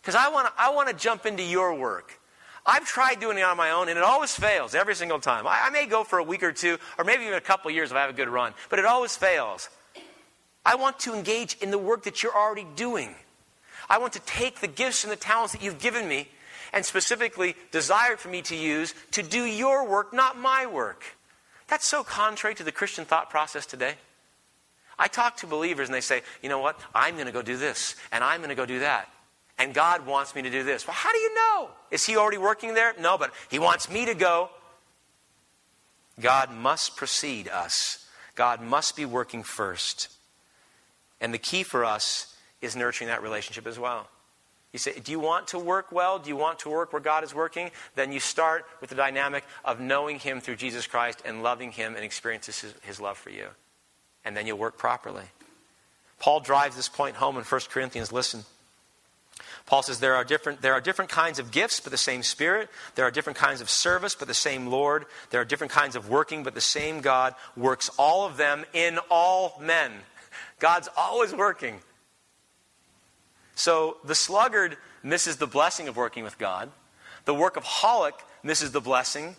[0.00, 2.18] Because I want to I wanna jump into your work.
[2.64, 5.46] I've tried doing it on my own, and it always fails every single time.
[5.46, 7.90] I, I may go for a week or two, or maybe even a couple years
[7.90, 9.68] if I have a good run, but it always fails.
[10.64, 13.16] I want to engage in the work that you're already doing.
[13.90, 16.28] I want to take the gifts and the talents that you've given me
[16.72, 21.04] and specifically desired for me to use to do your work, not my work.
[21.66, 23.94] That's so contrary to the Christian thought process today.
[25.02, 26.78] I talk to believers and they say, you know what?
[26.94, 29.08] I'm going to go do this and I'm going to go do that.
[29.58, 30.86] And God wants me to do this.
[30.86, 31.70] Well, how do you know?
[31.90, 32.94] Is He already working there?
[33.00, 34.48] No, but He wants me to go.
[36.20, 40.08] God must precede us, God must be working first.
[41.20, 44.06] And the key for us is nurturing that relationship as well.
[44.72, 46.20] You say, Do you want to work well?
[46.20, 47.72] Do you want to work where God is working?
[47.96, 51.96] Then you start with the dynamic of knowing Him through Jesus Christ and loving Him
[51.96, 53.48] and experiences His, his love for you.
[54.24, 55.24] And then you'll work properly.
[56.18, 58.12] Paul drives this point home in 1 Corinthians.
[58.12, 58.44] Listen.
[59.66, 62.68] Paul says there are, different, there are different kinds of gifts, but the same Spirit.
[62.94, 65.06] There are different kinds of service, but the same Lord.
[65.30, 68.98] There are different kinds of working, but the same God works all of them in
[69.10, 69.92] all men.
[70.58, 71.80] God's always working.
[73.54, 76.70] So the sluggard misses the blessing of working with God.
[77.24, 79.36] The workaholic misses the blessing.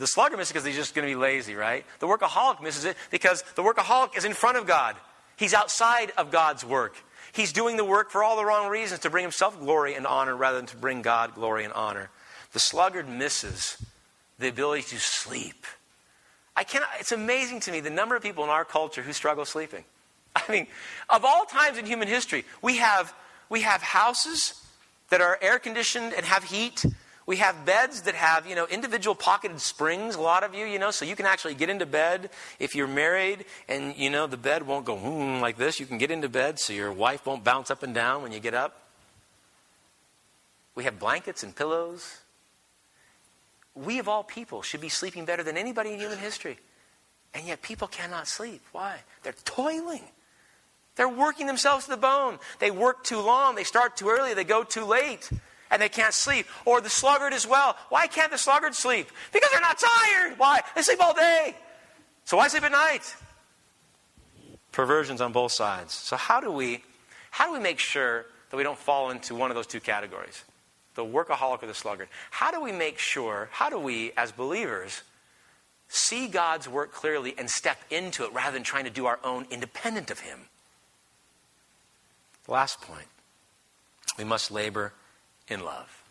[0.00, 1.84] The sluggard misses it because he's just going to be lazy, right?
[1.98, 4.96] The workaholic misses it because the workaholic is in front of God.
[5.36, 6.96] He's outside of God's work.
[7.32, 10.34] He's doing the work for all the wrong reasons to bring himself glory and honor
[10.34, 12.08] rather than to bring God glory and honor.
[12.54, 13.76] The sluggard misses
[14.38, 15.66] the ability to sleep.
[16.56, 19.44] I cannot, it's amazing to me the number of people in our culture who struggle
[19.44, 19.84] sleeping.
[20.34, 20.66] I mean,
[21.10, 23.14] of all times in human history, we have,
[23.50, 24.54] we have houses
[25.10, 26.86] that are air conditioned and have heat.
[27.30, 30.80] We have beds that have, you know, individual pocketed springs, a lot of you, you
[30.80, 34.36] know, so you can actually get into bed if you're married and, you know, the
[34.36, 35.78] bed won't go mm, like this.
[35.78, 38.40] You can get into bed so your wife won't bounce up and down when you
[38.40, 38.82] get up.
[40.74, 42.18] We have blankets and pillows.
[43.76, 46.58] We, of all people, should be sleeping better than anybody in human history.
[47.32, 48.60] And yet people cannot sleep.
[48.72, 48.96] Why?
[49.22, 50.02] They're toiling.
[50.96, 52.40] They're working themselves to the bone.
[52.58, 53.54] They work too long.
[53.54, 54.34] They start too early.
[54.34, 55.30] They go too late.
[55.70, 56.46] And they can't sleep.
[56.64, 57.76] Or the sluggard as well.
[57.88, 59.08] Why can't the sluggard sleep?
[59.32, 60.38] Because they're not tired.
[60.38, 60.60] Why?
[60.74, 61.54] They sleep all day.
[62.24, 63.14] So why sleep at night?
[64.72, 65.92] Perversions on both sides.
[65.92, 66.82] So how do we
[67.30, 70.44] how do we make sure that we don't fall into one of those two categories?
[70.94, 72.08] The workaholic or the sluggard.
[72.30, 75.02] How do we make sure, how do we as believers
[75.88, 79.46] see God's work clearly and step into it rather than trying to do our own
[79.50, 80.40] independent of Him?
[82.48, 83.06] Last point
[84.18, 84.92] we must labor
[85.50, 86.02] in love.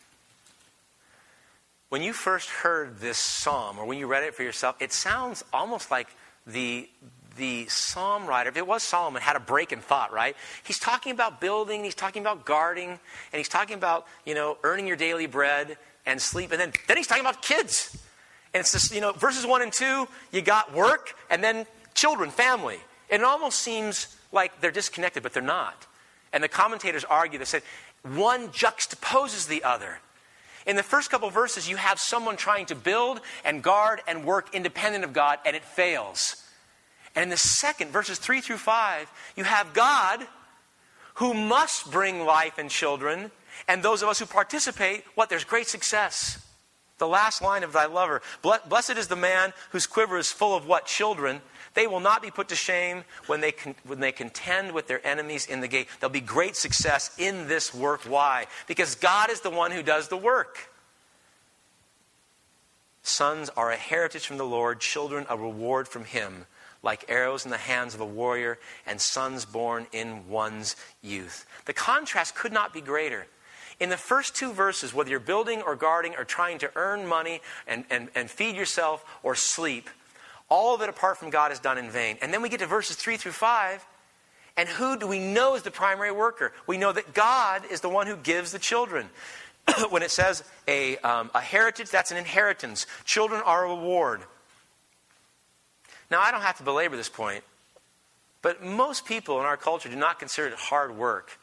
[1.89, 5.43] When you first heard this psalm, or when you read it for yourself, it sounds
[5.51, 6.07] almost like
[6.45, 6.87] the,
[7.35, 10.35] the psalm writer, if it was Solomon, had a break in thought, right?
[10.63, 12.99] He's talking about building, he's talking about guarding, and
[13.33, 17.07] he's talking about, you know, earning your daily bread and sleep, and then, then he's
[17.07, 17.97] talking about kids.
[18.53, 22.29] And it's this, you know, verses 1 and 2, you got work, and then children,
[22.29, 22.77] family.
[23.09, 25.87] And it almost seems like they're disconnected, but they're not.
[26.31, 27.63] And the commentators argue, they said,
[28.03, 29.99] one juxtaposes the other.
[30.65, 34.53] In the first couple verses, you have someone trying to build and guard and work
[34.53, 36.35] independent of God, and it fails.
[37.15, 40.25] And in the second, verses 3 through 5, you have God
[41.15, 43.31] who must bring life and children,
[43.67, 45.29] and those of us who participate, what?
[45.29, 46.45] There's great success.
[46.97, 50.67] The last line of thy lover Blessed is the man whose quiver is full of
[50.67, 50.85] what?
[50.85, 51.41] Children.
[51.73, 55.05] They will not be put to shame when they, con- when they contend with their
[55.05, 55.87] enemies in the gate.
[55.99, 58.01] There'll be great success in this work.
[58.01, 58.47] Why?
[58.67, 60.69] Because God is the one who does the work.
[63.03, 66.45] Sons are a heritage from the Lord, children a reward from Him,
[66.83, 71.45] like arrows in the hands of a warrior, and sons born in one's youth.
[71.65, 73.27] The contrast could not be greater.
[73.79, 77.41] In the first two verses, whether you're building or guarding or trying to earn money
[77.65, 79.89] and, and, and feed yourself or sleep,
[80.49, 82.17] all of it apart from God is done in vain.
[82.21, 83.85] And then we get to verses 3 through 5,
[84.57, 86.51] and who do we know is the primary worker?
[86.67, 89.09] We know that God is the one who gives the children.
[89.89, 92.85] when it says a, um, a heritage, that's an inheritance.
[93.05, 94.21] Children are a reward.
[96.11, 97.43] Now, I don't have to belabor this point,
[98.41, 101.39] but most people in our culture do not consider it hard work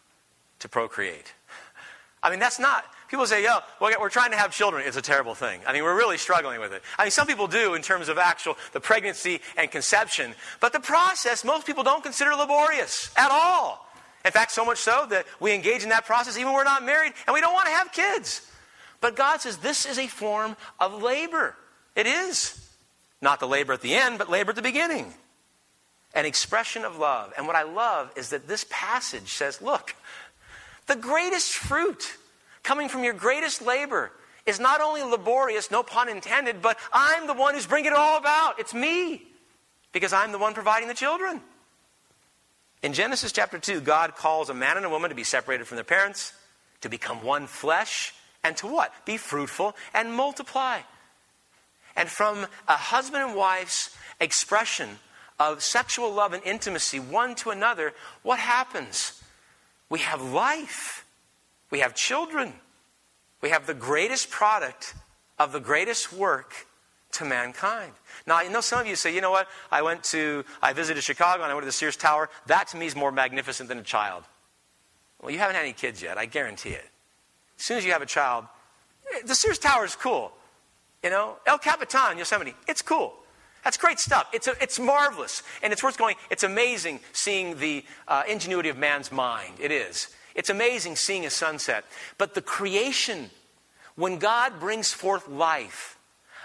[0.59, 1.35] to procreate.
[2.23, 4.85] I mean, that's not, people say, yo, well, we're trying to have children.
[4.87, 5.61] It's a terrible thing.
[5.67, 6.83] I mean, we're really struggling with it.
[6.99, 10.35] I mean, some people do in terms of actual, the pregnancy and conception.
[10.61, 13.87] But the process, most people don't consider laborious at all.
[14.25, 16.85] In fact, so much so that we engage in that process even when we're not
[16.85, 18.51] married and we don't want to have kids.
[19.01, 21.57] But God says this is a form of labor.
[21.95, 22.61] It is.
[23.23, 25.15] Not the labor at the end, but labor at the beginning.
[26.13, 27.33] An expression of love.
[27.37, 29.95] And what I love is that this passage says look,
[30.87, 32.17] the greatest fruit
[32.67, 34.11] coming from your greatest labor
[34.45, 38.19] is not only laborious, no pun intended, but I'm the one who's bringing it all
[38.19, 38.59] about.
[38.59, 39.23] It's me,
[39.93, 41.41] because I'm the one providing the children.
[42.83, 45.77] In Genesis chapter 2, God calls a man and a woman to be separated from
[45.77, 46.33] their parents,
[46.81, 48.93] to become one flesh, and to what?
[49.05, 50.81] Be fruitful and multiply.
[51.95, 54.89] And from a husband and wife's expression
[55.39, 59.23] of sexual love and intimacy, one to another, what happens?
[59.89, 61.06] We have life,
[61.71, 62.53] we have children,
[63.41, 64.95] we have the greatest product
[65.39, 66.67] of the greatest work
[67.13, 67.93] to mankind.
[68.27, 69.49] Now, I know some of you say, you know what?
[69.71, 72.29] I went to, I visited Chicago and I went to the Sears Tower.
[72.47, 74.25] That to me is more magnificent than a child.
[75.21, 76.89] Well, you haven't had any kids yet, I guarantee it.
[77.59, 78.45] As soon as you have a child,
[79.15, 80.33] eh, the Sears Tower is cool.
[81.03, 83.15] You know, El Capitan, Yosemite, it's cool.
[83.65, 84.29] That's great stuff.
[84.33, 85.43] It's, a, it's marvelous.
[85.63, 86.17] And it's worth going.
[86.31, 89.55] It's amazing seeing the uh, ingenuity of man's mind.
[89.59, 90.15] It is.
[90.37, 91.85] It's amazing seeing a sunset.
[92.19, 93.31] But the creation,
[93.97, 95.99] when God brings forth life,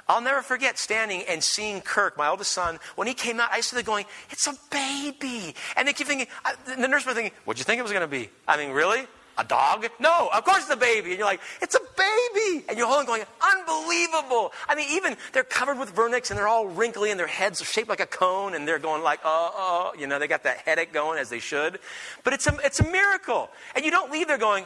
[0.08, 3.62] I'll never forget standing and seeing Kirk, my oldest son, when he came out, I
[3.62, 5.54] started going, it's a baby.
[5.78, 6.28] And they keep thinking,
[6.66, 8.30] the nurse was thinking, what'd you think it was going to be?
[8.48, 9.06] I mean, really?
[9.38, 9.88] A dog?
[10.00, 11.12] No, of course it's a baby.
[11.12, 12.66] And you're like, it's a baby.
[12.68, 14.52] And you're holding going, unbelievable.
[14.68, 17.66] I mean, even they're covered with vernix and they're all wrinkly and their heads are
[17.66, 20.58] shaped like a cone and they're going like, oh, oh, you know, they got that
[20.58, 21.80] headache going as they should.
[22.24, 23.50] But it's a, it's a miracle.
[23.76, 24.66] And you don't leave there going,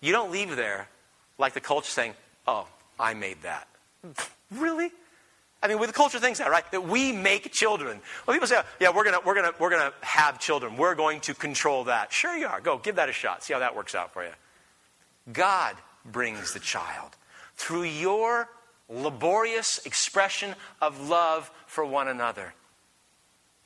[0.00, 0.88] you don't leave there
[1.38, 2.14] like the culture saying,
[2.46, 2.66] oh,
[2.98, 3.68] I made that.
[4.52, 4.90] really?
[5.62, 6.68] I mean, with the culture thinks that, right?
[6.72, 8.00] That we make children.
[8.26, 10.76] Well, people say, yeah, we're going we're gonna, we're gonna have children.
[10.76, 12.12] We're going to control that.
[12.12, 12.60] Sure you are.
[12.60, 13.44] Go, give that a shot.
[13.44, 14.32] See how that works out for you.
[15.32, 17.16] God brings the child
[17.56, 18.48] through your
[18.88, 22.54] laborious expression of love for one another.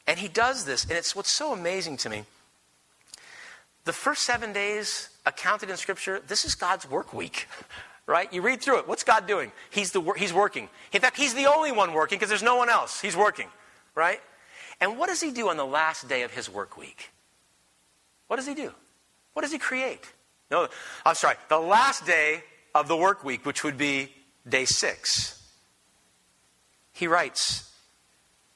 [0.06, 2.24] And he does this, and it's what's so amazing to me.
[3.84, 7.48] The first seven days accounted in Scripture, this is God's work week
[8.06, 8.32] right?
[8.32, 8.88] You read through it.
[8.88, 9.52] What's God doing?
[9.70, 10.68] He's, the, he's working.
[10.92, 13.00] In fact, He's the only one working because there's no one else.
[13.00, 13.48] He's working,
[13.94, 14.20] right?
[14.80, 17.10] And what does He do on the last day of His work week?
[18.28, 18.72] What does He do?
[19.34, 20.12] What does He create?
[20.50, 20.68] No,
[21.04, 22.42] I'm sorry, the last day
[22.74, 24.12] of the work week, which would be
[24.48, 25.42] day six.
[26.92, 27.70] He writes,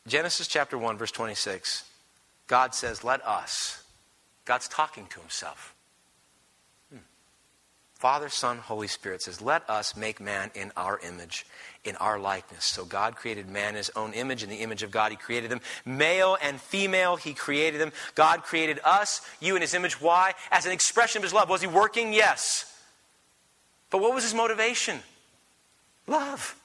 [0.06, 1.84] Genesis chapter 1, verse 26.
[2.46, 3.82] God says, Let us.
[4.44, 5.74] God's talking to Himself.
[8.00, 11.44] Father, Son, Holy Spirit says, Let us make man in our image,
[11.84, 12.64] in our likeness.
[12.64, 14.42] So God created man in his own image.
[14.42, 15.60] In the image of God, he created them.
[15.84, 17.92] Male and female, he created them.
[18.14, 20.00] God created us, you in his image.
[20.00, 20.32] Why?
[20.50, 21.50] As an expression of his love.
[21.50, 22.14] Was he working?
[22.14, 22.74] Yes.
[23.90, 25.00] But what was his motivation?
[26.06, 26.58] Love.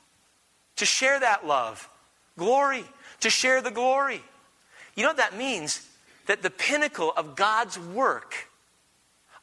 [0.78, 1.90] To share that love.
[2.38, 2.86] Glory.
[3.20, 4.24] To share the glory.
[4.96, 5.86] You know what that means?
[6.28, 8.36] That the pinnacle of God's work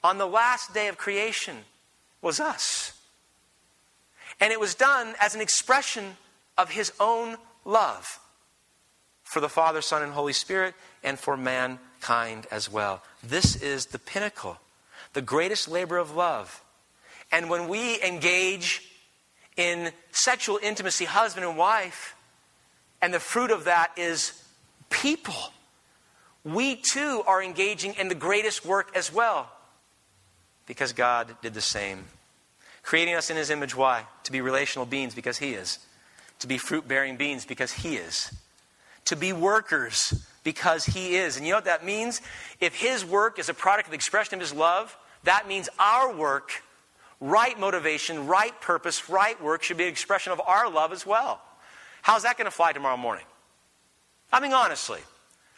[0.02, 1.58] on the last day of creation
[2.22, 2.92] was us.
[4.40, 6.16] And it was done as an expression
[6.56, 8.18] of his own love
[9.24, 13.02] for the Father, Son, and Holy Spirit, and for mankind as well.
[13.22, 14.58] This is the pinnacle,
[15.12, 16.62] the greatest labor of love.
[17.30, 18.82] And when we engage
[19.56, 22.14] in sexual intimacy, husband and wife,
[23.00, 24.42] and the fruit of that is
[24.90, 25.52] people,
[26.44, 29.50] we too are engaging in the greatest work as well
[30.72, 32.06] because God did the same.
[32.82, 34.06] Creating us in His image, why?
[34.24, 35.78] To be relational beings because He is.
[36.38, 38.32] To be fruit bearing beings because He is.
[39.04, 41.36] To be workers because He is.
[41.36, 42.22] And you know what that means?
[42.58, 46.10] If His work is a product of the expression of His love, that means our
[46.14, 46.62] work,
[47.20, 51.42] right motivation, right purpose, right work should be an expression of our love as well.
[52.00, 53.26] How's that going to fly tomorrow morning?
[54.32, 55.00] I mean, honestly.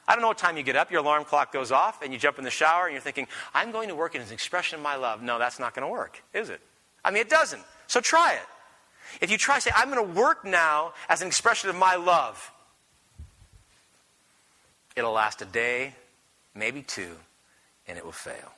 [0.06, 2.18] I don't know what time you get up, your alarm clock goes off, and you
[2.18, 4.82] jump in the shower, and you're thinking, I'm going to work as an expression of
[4.82, 5.22] my love.
[5.22, 6.60] No, that's not going to work, is it?
[7.04, 7.62] I mean, it doesn't.
[7.86, 8.46] So try it.
[9.20, 12.50] If you try, say, I'm going to work now as an expression of my love,
[14.96, 15.94] it'll last a day,
[16.54, 17.16] maybe two,
[17.86, 18.52] and it will fail.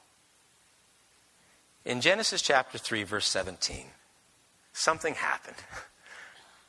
[1.84, 3.86] In Genesis chapter 3, verse 17,
[4.72, 5.57] something happened.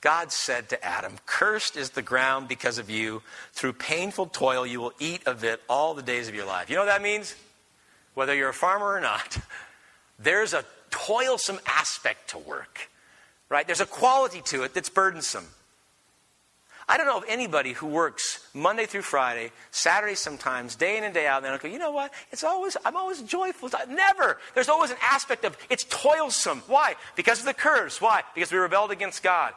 [0.02, 3.24] God said to Adam, Cursed is the ground because of you.
[3.54, 6.70] Through painful toil, you will eat of it all the days of your life.
[6.70, 7.36] You know what that means?
[8.14, 9.38] Whether you're a farmer or not,
[10.20, 12.90] there's a toilsome aspect to work,
[13.50, 13.66] right?
[13.66, 15.48] There's a quality to it that's burdensome.
[16.90, 21.14] I don't know of anybody who works Monday through Friday, Saturday sometimes, day in and
[21.14, 21.44] day out.
[21.44, 22.14] And I go, you know what?
[22.32, 23.70] It's always, I'm always joyful.
[23.90, 24.38] Never.
[24.54, 26.64] There's always an aspect of it's toilsome.
[26.68, 26.96] Why?
[27.18, 28.00] Because of the curse.
[28.00, 28.24] Why?
[28.34, 29.52] Because we rebelled against God.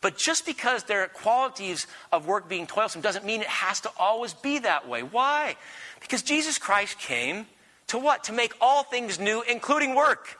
[0.00, 3.90] But just because there are qualities of work being toilsome doesn't mean it has to
[3.98, 5.02] always be that way.
[5.02, 5.56] Why?
[6.00, 7.46] Because Jesus Christ came
[7.88, 8.24] to what?
[8.24, 10.38] To make all things new, including work.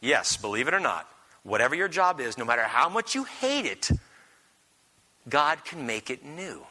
[0.00, 1.08] Yes, believe it or not,
[1.44, 3.90] whatever your job is, no matter how much you hate it,
[5.28, 6.62] God can make it new.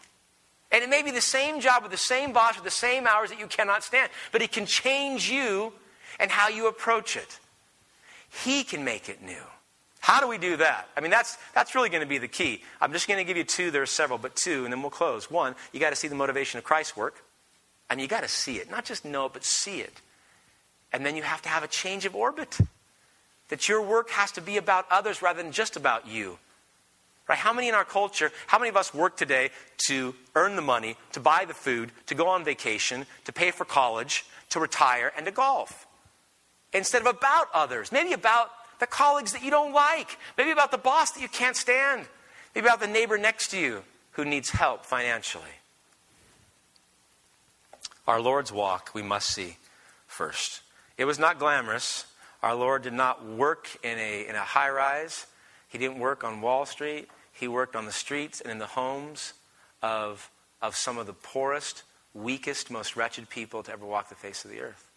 [0.72, 3.30] And it may be the same job with the same boss with the same hours
[3.30, 5.74] that you cannot stand, but He can change you
[6.20, 7.40] and how you approach it.
[8.44, 9.44] He can make it new.
[10.04, 10.90] How do we do that?
[10.98, 12.62] I mean, that's, that's really going to be the key.
[12.82, 13.72] I'm just going to give you two.
[13.72, 15.32] There are several, but two, and then we'll close.
[15.32, 17.24] One, you got to see the motivation of Christ's work.
[17.90, 18.70] I mean, you got to see it.
[18.70, 20.02] Not just know it, but see it.
[20.92, 22.58] And then you have to have a change of orbit.
[23.48, 26.38] That your work has to be about others rather than just about you.
[27.30, 27.38] Right?
[27.38, 29.52] How many in our culture, how many of us work today
[29.88, 33.64] to earn the money, to buy the food, to go on vacation, to pay for
[33.64, 35.88] college, to retire, and to golf?
[36.74, 37.90] Instead of about others.
[37.90, 38.50] Maybe about
[38.84, 40.18] the colleagues that you don't like.
[40.38, 42.06] Maybe about the boss that you can't stand.
[42.54, 45.56] Maybe about the neighbor next to you who needs help financially.
[48.06, 49.56] Our Lord's walk we must see
[50.06, 50.64] first.
[50.98, 52.06] It was not glamorous.
[52.42, 55.28] Our Lord did not work in a, in a high rise.
[55.70, 57.08] He didn't work on Wall Street.
[57.32, 59.32] He worked on the streets and in the homes
[59.82, 60.30] of,
[60.62, 64.52] of some of the poorest, weakest, most wretched people to ever walk the face of
[64.52, 64.90] the earth.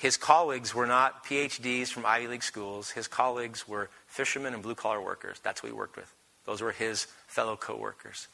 [0.00, 2.88] His colleagues were not PhDs from Ivy League schools.
[2.88, 5.38] His colleagues were fishermen and blue collar workers.
[5.42, 6.10] That's what he worked with.
[6.46, 8.26] Those were his fellow co workers.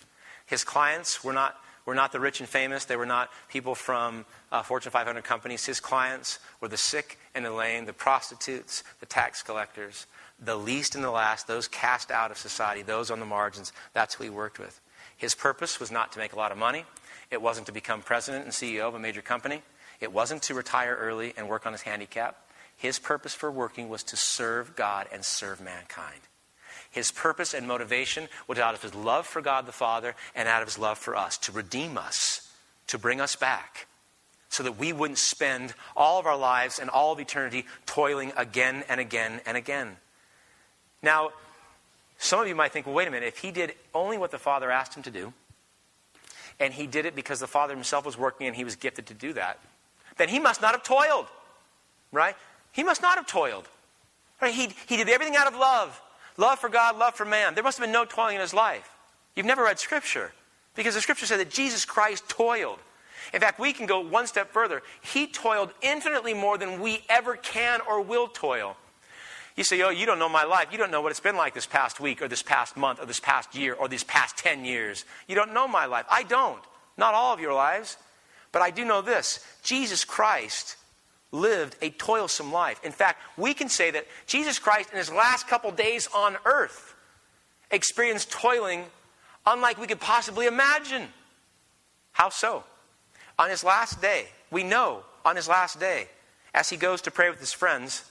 [0.47, 2.85] His clients were not were not the rich and famous.
[2.85, 5.67] They were not people from uh, Fortune 500 companies.
[5.67, 10.07] His clients were the sick and the lame, the prostitutes, the tax collectors,
[10.39, 13.73] the least and the last, those cast out of society, those on the margins.
[13.93, 14.81] That's who he worked with.
[15.17, 16.85] His purpose was not to make a lot of money.
[17.33, 19.63] It wasn't to become president and CEO of a major company.
[20.01, 22.37] It wasn't to retire early and work on his handicap.
[22.77, 26.21] His purpose for working was to serve God and serve mankind.
[26.91, 30.63] His purpose and motivation was out of his love for God the Father and out
[30.63, 32.53] of his love for us, to redeem us,
[32.87, 33.87] to bring us back,
[34.49, 38.85] so that we wouldn't spend all of our lives and all of eternity toiling again
[38.89, 39.97] and again and again.
[41.03, 41.31] Now,
[42.19, 44.39] some of you might think, well, wait a minute, if he did only what the
[44.39, 45.33] Father asked him to do,
[46.59, 49.15] and he did it because the Father himself was working and he was gifted to
[49.15, 49.59] do that,
[50.17, 51.27] then he must not have toiled,
[52.13, 52.37] right?
[52.73, 53.69] He must not have toiled.
[54.41, 54.53] Right?
[54.53, 56.01] He, he did everything out of love.
[56.37, 57.55] Love for God, love for man.
[57.55, 58.91] There must have been no toiling in his life.
[59.35, 60.33] You've never read Scripture.
[60.75, 62.79] Because the Scripture said that Jesus Christ toiled.
[63.33, 64.83] In fact, we can go one step further.
[65.01, 68.77] He toiled infinitely more than we ever can or will toil.
[69.57, 70.69] You say, oh, you don't know my life.
[70.71, 73.07] You don't know what it's been like this past week or this past month or
[73.07, 75.07] this past year or these past 10 years.
[75.27, 76.05] You don't know my life.
[76.11, 76.63] I don't.
[76.99, 77.97] Not all of your lives.
[78.57, 80.77] But I do know this Jesus Christ
[81.31, 82.83] lived a toilsome life.
[82.83, 86.95] In fact, we can say that Jesus Christ, in his last couple days on earth,
[87.71, 88.87] experienced toiling
[89.45, 91.09] unlike we could possibly imagine.
[92.13, 92.65] How so?
[93.39, 96.09] On his last day, we know on his last day,
[96.55, 98.11] as he goes to pray with his friends,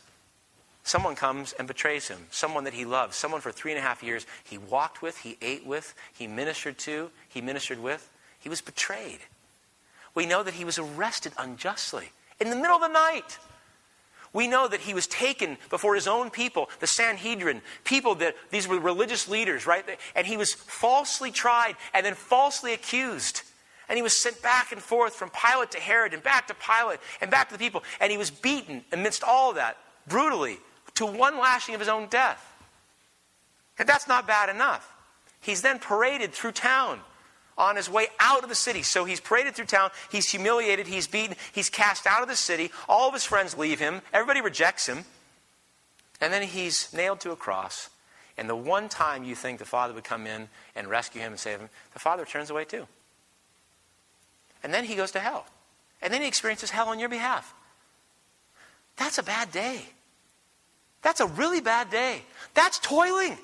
[0.83, 2.27] someone comes and betrays him.
[2.29, 3.15] Someone that he loved.
[3.15, 6.77] Someone for three and a half years he walked with, he ate with, he ministered
[6.77, 8.11] to, he ministered with.
[8.37, 9.21] He was betrayed.
[10.15, 12.09] We know that he was arrested unjustly
[12.39, 13.37] in the middle of the night.
[14.33, 18.67] We know that he was taken before his own people, the Sanhedrin, people that these
[18.67, 19.85] were religious leaders, right?
[20.13, 23.43] And he was falsely tried and then falsely accused.
[23.87, 26.99] And he was sent back and forth from Pilate to Herod and back to Pilate
[27.21, 27.83] and back to the people.
[28.01, 30.57] And he was beaten amidst all that brutally
[30.95, 32.45] to one lashing of his own death.
[33.79, 34.91] And that's not bad enough.
[35.39, 36.99] He's then paraded through town
[37.57, 38.83] on his way out of the city.
[38.83, 39.91] So he's paraded through town.
[40.11, 40.87] He's humiliated.
[40.87, 41.35] He's beaten.
[41.53, 42.71] He's cast out of the city.
[42.89, 44.01] All of his friends leave him.
[44.13, 45.05] Everybody rejects him.
[46.21, 47.89] And then he's nailed to a cross.
[48.37, 51.39] And the one time you think the Father would come in and rescue him and
[51.39, 52.87] save him, the Father turns away too.
[54.63, 55.45] And then he goes to hell.
[56.01, 57.53] And then he experiences hell on your behalf.
[58.97, 59.81] That's a bad day.
[61.01, 62.23] That's a really bad day.
[62.53, 63.37] That's toiling.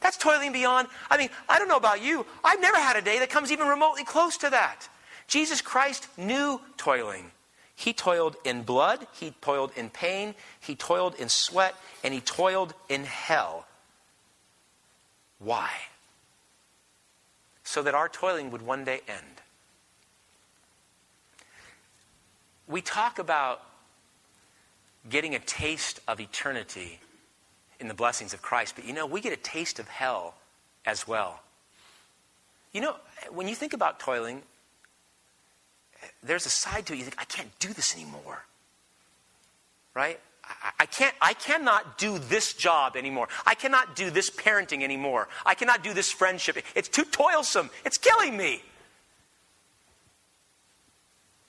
[0.00, 0.88] That's toiling beyond.
[1.10, 2.24] I mean, I don't know about you.
[2.44, 4.88] I've never had a day that comes even remotely close to that.
[5.26, 7.30] Jesus Christ knew toiling.
[7.74, 12.74] He toiled in blood, he toiled in pain, he toiled in sweat, and he toiled
[12.88, 13.66] in hell.
[15.38, 15.70] Why?
[17.62, 19.42] So that our toiling would one day end.
[22.66, 23.62] We talk about
[25.08, 27.00] getting a taste of eternity
[27.80, 28.74] in the blessings of Christ.
[28.76, 30.34] But you know, we get a taste of hell
[30.84, 31.40] as well.
[32.72, 32.96] You know,
[33.32, 34.42] when you think about toiling,
[36.22, 36.96] there's a side to it.
[36.96, 38.44] You think, I can't do this anymore.
[39.94, 40.20] Right?
[40.78, 43.28] I, can't, I cannot do this job anymore.
[43.44, 45.28] I cannot do this parenting anymore.
[45.44, 46.58] I cannot do this friendship.
[46.74, 47.70] It's too toilsome.
[47.84, 48.62] It's killing me.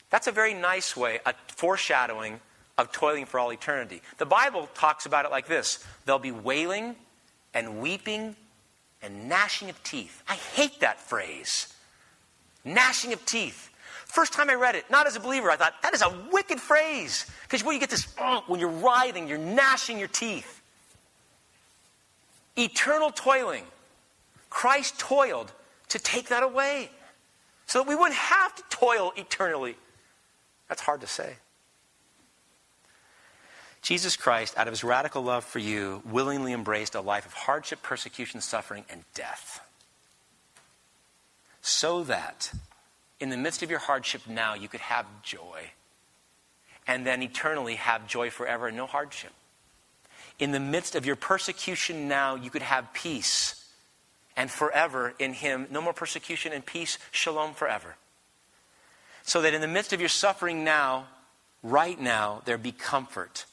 [0.09, 2.39] That's a very nice way, a foreshadowing
[2.79, 4.01] of toiling for all eternity.
[4.17, 6.95] The Bible talks about it like this there'll be wailing
[7.53, 8.35] and weeping
[9.01, 10.23] and gnashing of teeth.
[10.27, 11.73] I hate that phrase.
[12.65, 13.69] Gnashing of teeth.
[14.05, 16.59] First time I read it, not as a believer, I thought, that is a wicked
[16.59, 17.29] phrase.
[17.43, 20.61] Because when you get this, oh, when you're writhing, you're gnashing your teeth.
[22.57, 23.63] Eternal toiling.
[24.49, 25.51] Christ toiled
[25.89, 26.89] to take that away
[27.67, 29.75] so that we wouldn't have to toil eternally.
[30.67, 31.35] That's hard to say.
[33.81, 37.81] Jesus Christ, out of his radical love for you, willingly embraced a life of hardship,
[37.81, 39.61] persecution, suffering, and death.
[41.61, 42.51] So that
[43.19, 45.71] in the midst of your hardship now, you could have joy.
[46.87, 49.31] And then eternally have joy forever and no hardship.
[50.39, 53.67] In the midst of your persecution now, you could have peace.
[54.35, 57.95] And forever in Him, no more persecution and peace, shalom forever.
[59.23, 61.07] So that in the midst of your suffering now,
[61.61, 63.45] right now, there be comfort,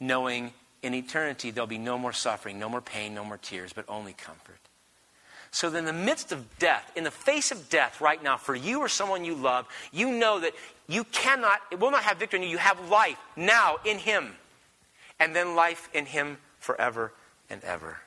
[0.00, 3.84] knowing in eternity there'll be no more suffering, no more pain, no more tears, but
[3.88, 4.58] only comfort.
[5.52, 8.54] So that in the midst of death, in the face of death right now, for
[8.54, 10.52] you or someone you love, you know that
[10.88, 12.50] you cannot, it will not have victory in you.
[12.50, 14.36] You have life now in Him.
[15.18, 17.12] And then life in Him forever
[17.50, 17.98] and ever.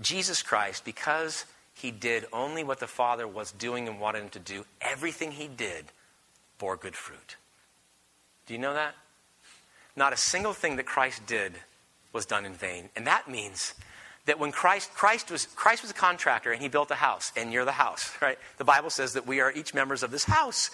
[0.00, 1.44] Jesus Christ, because
[1.74, 5.48] He did only what the Father was doing and wanted Him to do, everything He
[5.48, 5.84] did
[6.58, 7.36] bore good fruit.
[8.46, 8.94] Do you know that?
[9.96, 11.52] Not a single thing that Christ did
[12.12, 12.88] was done in vain.
[12.96, 13.74] And that means
[14.26, 17.52] that when Christ, Christ was, Christ was a contractor and he built a house, and
[17.52, 18.38] you're the house, right?
[18.58, 20.70] The Bible says that we are each members of this house.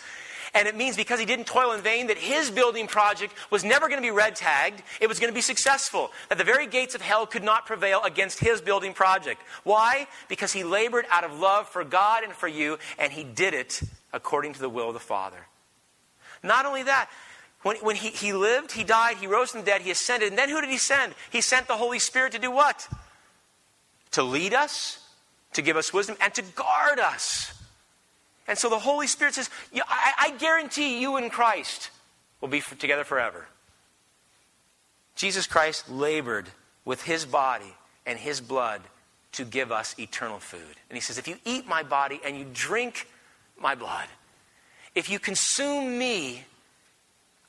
[0.54, 3.88] And it means because he didn't toil in vain that his building project was never
[3.88, 4.82] going to be red tagged.
[4.98, 6.10] It was going to be successful.
[6.30, 9.42] That the very gates of hell could not prevail against his building project.
[9.64, 10.06] Why?
[10.28, 13.82] Because he labored out of love for God and for you, and he did it
[14.12, 15.46] according to the will of the Father.
[16.42, 17.10] Not only that,
[17.62, 20.38] when, when he, he lived, he died, he rose from the dead, he ascended, and
[20.38, 21.14] then who did he send?
[21.30, 22.88] He sent the Holy Spirit to do what?
[24.12, 24.98] to lead us,
[25.52, 27.52] to give us wisdom, and to guard us.
[28.46, 31.90] And so the Holy Spirit says, I, I, guarantee you and Christ
[32.40, 33.46] will be together forever.
[35.16, 36.48] Jesus Christ labored
[36.84, 37.74] with his body
[38.06, 38.80] and his blood
[39.32, 40.76] to give us eternal food.
[40.88, 43.06] And he says, If you eat my body and you drink
[43.60, 44.06] my blood,
[44.94, 46.44] if you consume me,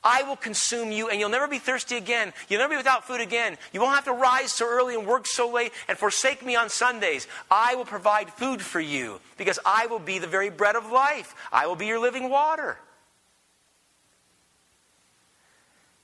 [0.02, 2.32] I will consume you, and you'll never be thirsty again.
[2.48, 3.58] You'll never be without food again.
[3.72, 6.70] You won't have to rise so early and work so late and forsake me on
[6.70, 7.28] Sundays.
[7.50, 11.34] I will provide food for you because I will be the very bread of life.
[11.52, 12.78] I will be your living water.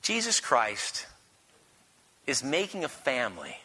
[0.03, 1.07] Jesus Christ
[2.27, 3.57] is making a family,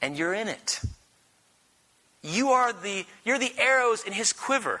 [0.00, 0.80] and you're in it.
[2.22, 4.80] You are the, you're the arrows in his quiver.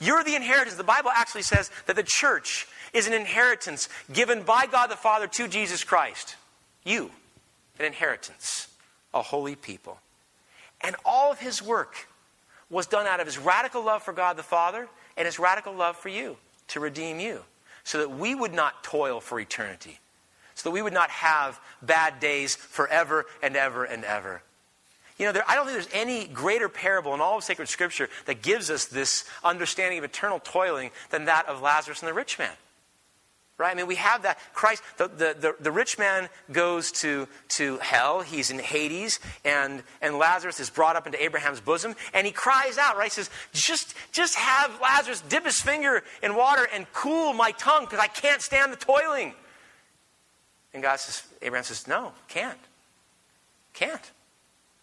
[0.00, 0.74] You're the inheritance.
[0.76, 5.26] The Bible actually says that the church is an inheritance given by God the Father
[5.26, 6.36] to Jesus Christ.
[6.84, 7.10] You,
[7.78, 8.68] an inheritance,
[9.14, 9.98] a holy people.
[10.80, 12.08] And all of his work
[12.68, 15.96] was done out of his radical love for God the Father and his radical love
[15.96, 16.36] for you
[16.68, 17.42] to redeem you
[17.84, 19.98] so that we would not toil for eternity,
[20.54, 24.42] so that we would not have bad days forever and ever and ever.
[25.18, 28.08] You know, there, I don't think there's any greater parable in all of sacred scripture
[28.26, 32.38] that gives us this understanding of eternal toiling than that of Lazarus and the rich
[32.38, 32.52] man.
[33.62, 33.70] Right?
[33.70, 34.40] I mean, we have that.
[34.54, 38.20] Christ, the, the, the, the, rich man goes to, to hell.
[38.20, 42.76] He's in Hades, and, and Lazarus is brought up into Abraham's bosom, and he cries
[42.76, 43.04] out, right?
[43.04, 47.84] He says, just, just have Lazarus dip his finger in water and cool my tongue
[47.84, 49.32] because I can't stand the toiling.
[50.74, 52.58] And God says, Abraham says, no, can't.
[53.74, 54.10] Can't.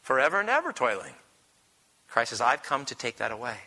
[0.03, 1.15] Forever and ever toiling.
[2.07, 3.57] Christ says, I've come to take that away.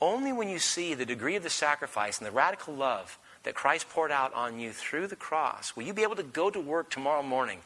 [0.00, 3.88] Only when you see the degree of the sacrifice and the radical love that Christ
[3.88, 6.90] poured out on you through the cross, will you be able to go to work
[6.90, 7.60] tomorrow morning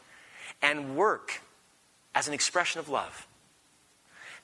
[0.61, 1.41] and work
[2.13, 3.27] as an expression of love?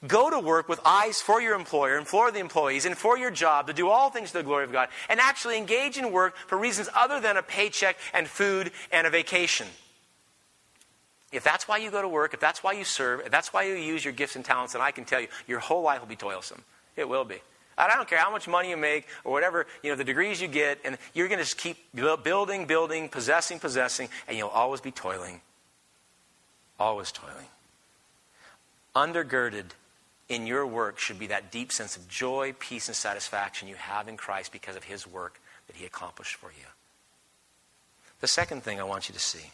[0.08, 3.30] Go to work with eyes for your employer and for the employees and for your
[3.30, 6.36] job to do all things to the glory of God and actually engage in work
[6.36, 9.68] for reasons other than a paycheck and food and a vacation.
[11.32, 13.64] If that's why you go to work, if that's why you serve, if that's why
[13.64, 16.08] you use your gifts and talents, then I can tell you, your whole life will
[16.08, 16.64] be toilsome.
[16.96, 17.42] It will be.
[17.78, 20.48] I don't care how much money you make or whatever, you know, the degrees you
[20.48, 21.78] get, and you're going to just keep
[22.24, 25.42] building, building, possessing, possessing, and you'll always be toiling.
[26.80, 27.46] Always toiling.
[28.96, 29.66] undergirded
[30.28, 34.08] in your work should be that deep sense of joy, peace, and satisfaction you have
[34.08, 36.66] in Christ because of his work that he accomplished for you.
[38.20, 39.52] The second thing I want you to see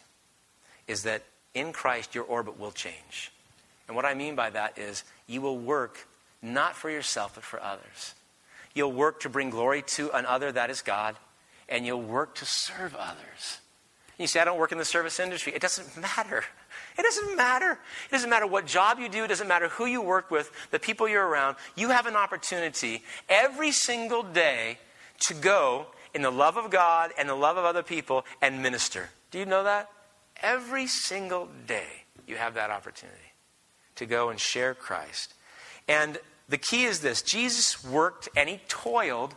[0.88, 1.22] is that
[1.52, 3.30] in Christ your orbit will change.
[3.86, 6.08] And what I mean by that is you will work
[6.44, 8.14] not for yourself, but for others.
[8.74, 11.16] You'll work to bring glory to another, that is God,
[11.68, 13.60] and you'll work to serve others.
[14.18, 15.52] You say, I don't work in the service industry.
[15.54, 16.44] It doesn't matter.
[16.96, 17.72] It doesn't matter.
[17.72, 19.24] It doesn't matter what job you do.
[19.24, 21.56] It doesn't matter who you work with, the people you're around.
[21.76, 24.78] You have an opportunity every single day
[25.26, 29.10] to go in the love of God and the love of other people and minister.
[29.30, 29.90] Do you know that?
[30.42, 33.18] Every single day you have that opportunity
[33.96, 35.34] to go and share Christ.
[35.88, 36.18] And
[36.48, 39.34] the key is this Jesus worked and he toiled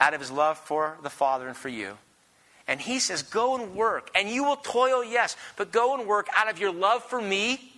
[0.00, 1.96] out of his love for the Father and for you.
[2.66, 4.10] And he says, Go and work.
[4.14, 7.72] And you will toil, yes, but go and work out of your love for me,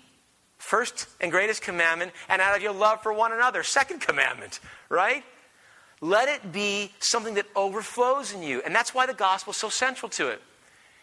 [0.59, 5.25] first and greatest commandment, and out of your love for one another, second commandment, right?
[6.01, 8.63] Let it be something that overflows in you.
[8.65, 10.43] And that's why the gospel is so central to it.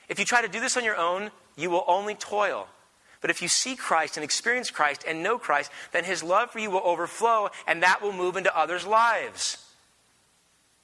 [0.07, 2.67] If you try to do this on your own, you will only toil.
[3.23, 6.59] But if you see Christ and experience Christ and know Christ, then his love for
[6.59, 9.65] you will overflow and that will move into others' lives.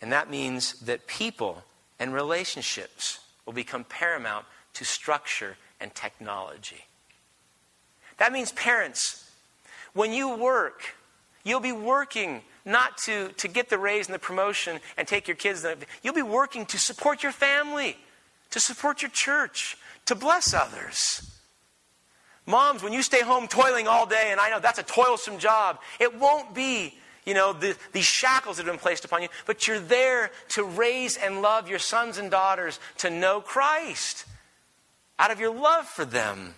[0.02, 1.66] And that means that people
[2.00, 6.86] and relationships will become paramount to structure and technology.
[8.20, 9.30] That means, parents,
[9.92, 10.96] when you work,
[11.44, 15.36] you'll be working not to, to get the raise and the promotion and take your
[15.36, 15.66] kids,
[16.04, 17.98] you'll be working to support your family,
[18.52, 19.76] to support your church,
[20.06, 21.36] to bless others.
[22.50, 25.80] Moms, when you stay home toiling all day, and I know that's a toilsome job,
[26.00, 29.68] it won't be you know, the, these shackles that have been placed upon you, but
[29.68, 34.26] you're there to raise and love your sons and daughters to know Christ
[35.20, 36.56] out of your love for them.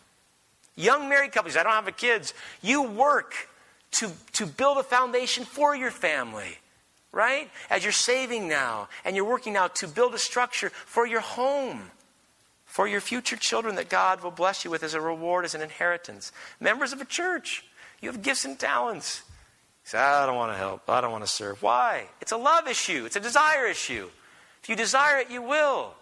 [0.77, 3.49] Young married couples, I don't have kids, you work
[3.91, 6.57] to, to build a foundation for your family,
[7.11, 7.49] right?
[7.69, 11.91] As you're saving now and you're working now to build a structure for your home,
[12.71, 15.61] for your future children that God will bless you with as a reward, as an
[15.61, 16.31] inheritance.
[16.61, 17.65] Members of a church,
[17.99, 19.23] you have gifts and talents.
[19.83, 20.89] Say, I don't want to help.
[20.89, 21.61] I don't want to serve.
[21.61, 22.05] Why?
[22.21, 24.09] It's a love issue, it's a desire issue.
[24.63, 25.95] If you desire it, you will.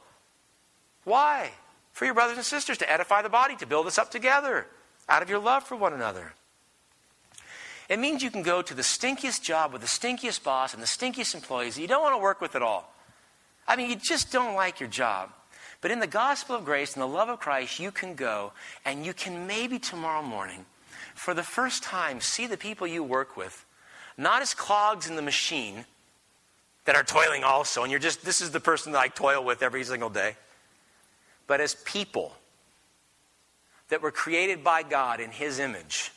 [1.06, 1.50] Why?
[1.92, 4.68] For your brothers and sisters to edify the body, to build us up together
[5.08, 6.34] out of your love for one another.
[7.90, 10.88] It means you can go to the stinkiest job with the stinkiest boss and the
[10.88, 12.94] stinkiest employees that you don't want to work with at all.
[13.68, 15.32] I mean, you just don't like your job.
[15.82, 18.52] But in the gospel of grace and the love of Christ, you can go
[18.86, 20.66] and you can maybe tomorrow morning,
[21.16, 23.66] for the first time, see the people you work with
[24.20, 25.86] not as clogs in the machine
[26.84, 29.64] that are toiling also, and you're just, this is the person that I toil with
[29.64, 30.36] every single day,
[31.48, 32.36] but as people
[33.88, 36.12] that were created by God in His image.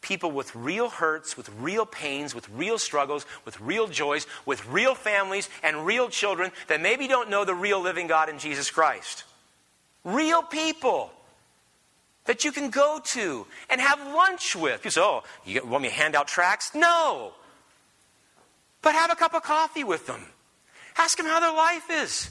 [0.00, 4.94] People with real hurts, with real pains, with real struggles, with real joys, with real
[4.94, 9.24] families and real children that maybe don't know the real living God in Jesus Christ.
[10.04, 11.10] Real people
[12.24, 14.84] that you can go to and have lunch with.
[14.84, 16.74] You say, oh, you want me to hand out tracts?
[16.74, 17.32] No.
[18.82, 20.24] But have a cup of coffee with them.
[20.96, 22.30] Ask them how their life is.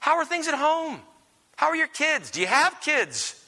[0.00, 1.00] How are things at home?
[1.56, 2.30] How are your kids?
[2.30, 3.40] Do you have kids?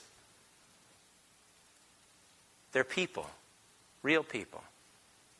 [2.72, 3.28] They're people,
[4.07, 4.62] real people,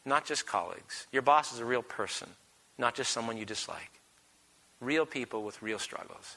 [0.05, 1.07] not just colleagues.
[1.13, 2.29] Your boss is a real person,
[2.79, 3.93] not just someone you dislike.
[4.81, 6.37] Real people with real struggles.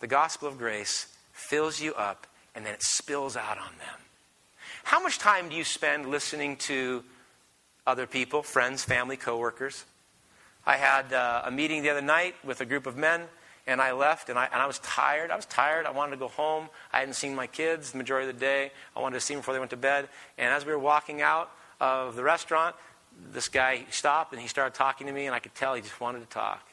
[0.00, 3.98] The gospel of grace fills you up and then it spills out on them.
[4.84, 7.04] How much time do you spend listening to
[7.86, 9.84] other people, friends, family, coworkers?
[10.64, 13.20] I had uh, a meeting the other night with a group of men,
[13.70, 15.30] and I left, and I, and I was tired.
[15.30, 15.86] I was tired.
[15.86, 16.68] I wanted to go home.
[16.92, 18.72] I hadn't seen my kids the majority of the day.
[18.96, 20.08] I wanted to see them before they went to bed.
[20.38, 22.74] And as we were walking out of the restaurant,
[23.32, 26.00] this guy stopped and he started talking to me, and I could tell he just
[26.00, 26.66] wanted to talk.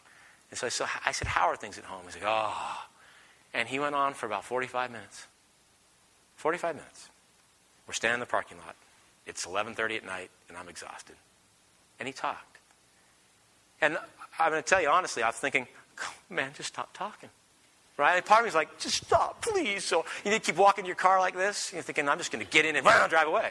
[0.49, 2.01] And so I, said, I said, How are things at home?
[2.05, 2.83] He's like, Oh.
[3.53, 5.27] And he went on for about 45 minutes.
[6.37, 7.09] 45 minutes.
[7.85, 8.75] We're standing in the parking lot.
[9.25, 11.15] It's 11:30 at night, and I'm exhausted.
[11.99, 12.57] And he talked.
[13.81, 13.97] And
[14.39, 15.67] I'm going to tell you honestly, I was thinking,
[16.29, 17.29] man, just stop talking.
[17.97, 18.17] Right?
[18.17, 19.83] And part of me was like, just stop, please.
[19.83, 21.71] So you need to keep walking your car like this.
[21.73, 23.49] You're thinking, I'm just going to get in and drive away.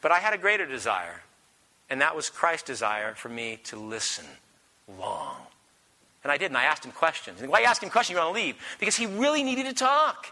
[0.00, 1.22] But I had a greater desire,
[1.90, 4.24] and that was Christ's desire for me to listen
[4.98, 5.36] long.
[6.22, 7.40] And I did, and I asked him questions.
[7.40, 8.16] And why you ask him questions?
[8.16, 8.56] You want to leave?
[8.78, 10.26] Because he really needed to talk.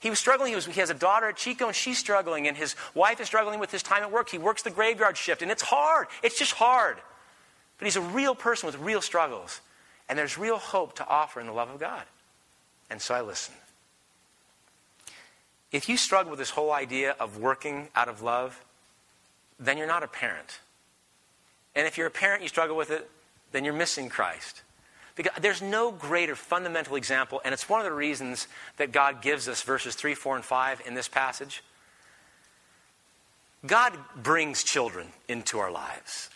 [0.00, 0.50] He was struggling.
[0.50, 3.26] He, was, he has a daughter at Chico, and she's struggling, and his wife is
[3.26, 4.28] struggling with his time at work.
[4.28, 6.06] He works the graveyard shift, and it's hard.
[6.22, 6.96] It's just hard.
[7.78, 9.60] But he's a real person with real struggles,
[10.08, 12.04] and there's real hope to offer in the love of God.
[12.90, 13.56] And so I listened.
[15.72, 18.64] If you struggle with this whole idea of working out of love,
[19.58, 20.60] then you're not a parent.
[21.74, 23.10] And if you're a parent, you struggle with it,
[23.52, 24.62] then you're missing Christ.
[25.16, 29.48] Because there's no greater fundamental example, and it's one of the reasons that God gives
[29.48, 31.62] us verses 3, 4, and 5 in this passage.
[33.66, 36.30] God brings children into our lives,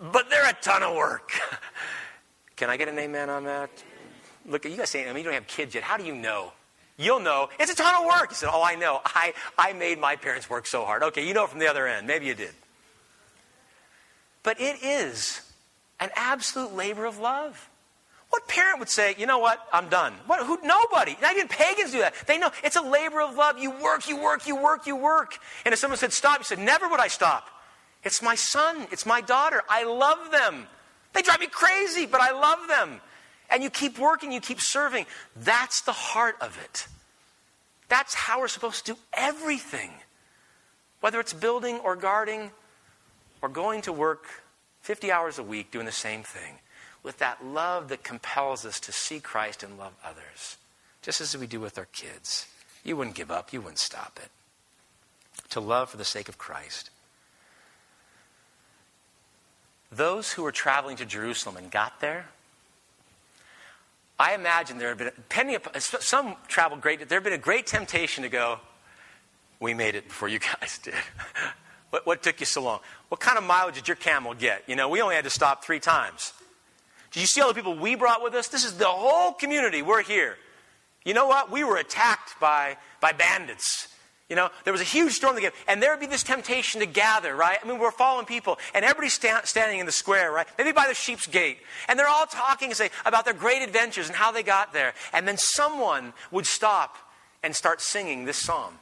[0.00, 1.32] but they're a ton of work.
[2.60, 3.70] Can I get an amen on that?
[4.44, 5.82] Look, you guys saying, I mean, you don't have kids yet.
[5.82, 6.52] How do you know?
[6.98, 7.48] You'll know.
[7.58, 8.32] It's a ton of work.
[8.32, 9.00] You said, Oh, I know.
[9.02, 11.02] I, I made my parents work so hard.
[11.04, 12.06] Okay, you know from the other end.
[12.06, 12.50] Maybe you did.
[14.42, 15.40] But it is
[16.00, 17.70] an absolute labor of love.
[18.28, 20.12] What parent would say, you know what, I'm done?
[20.26, 21.16] What, who, nobody.
[21.22, 22.12] Not even pagans do that.
[22.26, 23.58] They know it's a labor of love.
[23.58, 25.38] You work, you work, you work, you work.
[25.64, 27.48] And if someone said stop, you said, never would I stop.
[28.04, 29.62] It's my son, it's my daughter.
[29.66, 30.66] I love them.
[31.12, 33.00] They drive me crazy, but I love them.
[33.50, 35.06] And you keep working, you keep serving.
[35.36, 36.86] That's the heart of it.
[37.88, 39.90] That's how we're supposed to do everything.
[41.00, 42.52] Whether it's building or guarding
[43.42, 44.26] or going to work
[44.82, 46.58] 50 hours a week doing the same thing
[47.02, 50.58] with that love that compels us to see Christ and love others,
[51.02, 52.46] just as we do with our kids.
[52.84, 54.30] You wouldn't give up, you wouldn't stop it.
[55.50, 56.90] To love for the sake of Christ.
[59.92, 62.26] Those who were traveling to Jerusalem and got there,
[64.18, 68.28] I imagine there had been, some traveled great, there had been a great temptation to
[68.28, 68.60] go,
[69.60, 70.94] we made it before you guys did.
[71.90, 72.80] what, what took you so long?
[73.08, 74.62] What kind of mileage did your camel get?
[74.66, 76.32] You know, we only had to stop three times.
[77.12, 78.48] Did you see all the people we brought with us?
[78.48, 79.82] This is the whole community.
[79.82, 80.36] We're here.
[81.04, 81.50] You know what?
[81.50, 83.88] We were attacked by, by bandits.
[84.30, 86.80] You know, there was a huge storm that came, and there would be this temptation
[86.80, 87.58] to gather, right?
[87.62, 90.46] I mean, we're following people, and everybody's sta- standing in the square, right?
[90.56, 91.58] Maybe by the sheep's gate,
[91.88, 94.94] and they're all talking say, about their great adventures and how they got there.
[95.12, 96.96] And then someone would stop
[97.42, 98.78] and start singing this psalm.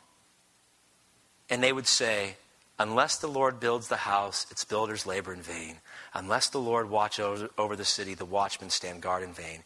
[1.48, 2.36] And they would say,
[2.80, 5.78] Unless the Lord builds the house, its builders labor in vain.
[6.14, 9.64] Unless the Lord watch over, over the city, the watchmen stand guard in vain.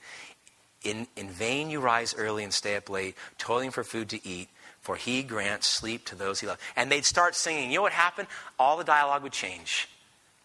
[0.83, 4.49] In, in vain you rise early and stay up late, toiling for food to eat,
[4.83, 6.61] for he grants sleep to those he loves.
[6.77, 7.71] And they'd start singing.
[7.71, 8.29] You know what happened?
[8.59, 9.89] All the dialogue would change.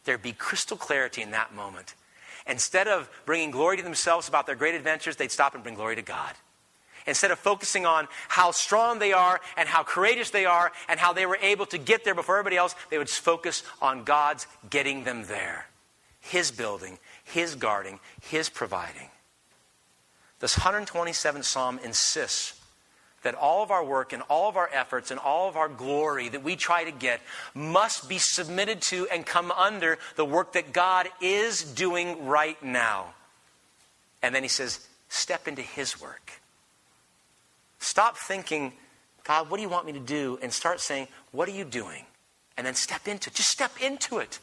[0.05, 1.95] There'd be crystal clarity in that moment.
[2.45, 5.95] Instead of bringing glory to themselves about their great adventures, they'd stop and bring glory
[5.95, 6.33] to God.
[7.05, 11.13] Instead of focusing on how strong they are and how courageous they are and how
[11.13, 15.03] they were able to get there before everybody else, they would focus on God's getting
[15.03, 15.67] them there.
[16.19, 19.09] His building, His guarding, His providing.
[20.39, 22.57] This 127th Psalm insists
[23.24, 26.30] that all of our work and all of our efforts and all of our glory
[26.30, 27.20] that we try to get
[27.53, 33.13] must be submitted to and come under the work that God is doing right now.
[34.22, 36.41] And then he says, step into his work.
[37.80, 38.74] Stop thinking,
[39.24, 40.39] God, what do you want me to do?
[40.41, 42.05] And start saying, what are you doing?
[42.57, 43.36] And then step into it.
[43.36, 44.39] Just step into it.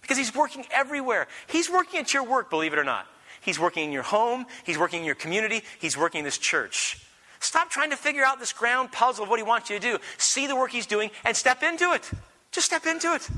[0.00, 1.28] Because He's working everywhere.
[1.46, 3.06] He's working at your work, believe it or not.
[3.40, 7.04] He's working in your home, He's working in your community, He's working in this church.
[7.44, 9.98] Stop trying to figure out this ground puzzle of what He wants you to do.
[10.16, 12.10] See the work He's doing and step into it.
[12.52, 13.28] Just step into it.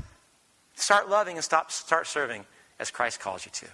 [0.75, 2.45] Start loving and stop, start serving
[2.79, 3.65] as Christ calls you to.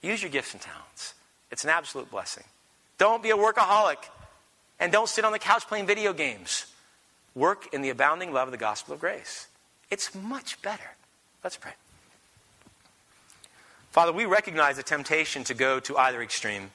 [0.00, 1.12] Use your gifts and talents.
[1.50, 2.44] It's an absolute blessing.
[2.96, 3.98] Don't be a workaholic
[4.80, 6.64] and don't sit on the couch playing video games.
[7.34, 9.46] Work in the abounding love of the gospel of grace.
[9.90, 10.96] It's much better.
[11.44, 11.72] Let's pray.
[13.90, 16.70] Father, we recognize the temptation to go to either extreme.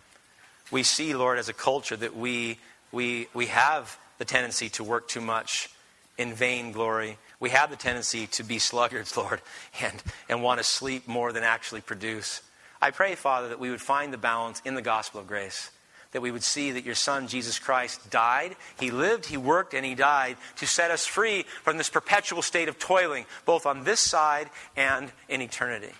[0.70, 2.60] We see, Lord, as a culture that we,
[2.92, 5.70] we, we have the tendency to work too much
[6.18, 7.18] in vain glory.
[7.40, 9.42] We have the tendency to be sluggards, Lord,
[9.82, 12.42] and, and want to sleep more than actually produce.
[12.82, 15.72] I pray, Father, that we would find the balance in the gospel of grace,
[16.12, 19.86] that we would see that your Son, Jesus Christ, died, He lived, He worked, and
[19.86, 24.00] He died to set us free from this perpetual state of toiling, both on this
[24.00, 25.94] side and in eternity.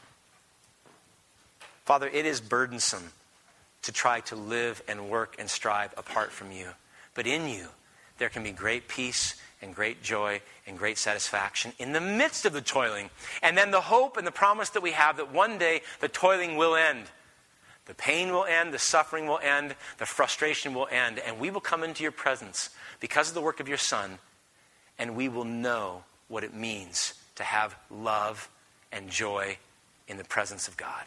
[1.86, 3.12] Father, it is burdensome
[3.88, 6.68] to try to live and work and strive apart from you.
[7.14, 7.68] But in you,
[8.18, 12.52] there can be great peace and great joy and great satisfaction in the midst of
[12.52, 13.10] the toiling.
[13.42, 16.58] And then the hope and the promise that we have that one day the toiling
[16.58, 17.06] will end.
[17.86, 21.62] The pain will end, the suffering will end, the frustration will end, and we will
[21.62, 24.20] come into your presence because of the work of your Son,
[25.00, 28.50] and we will know what it means to have love
[28.92, 29.58] and joy
[30.10, 31.06] in the presence of God.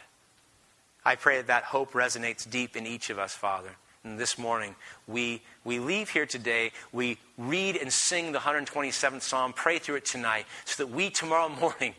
[1.04, 3.70] I pray that that hope resonates deep in each of us, Father.
[4.04, 4.74] And this morning,
[5.06, 10.06] we, we leave here today, we read and sing the 127th Psalm, pray through it
[10.06, 11.94] tonight, so that we tomorrow morning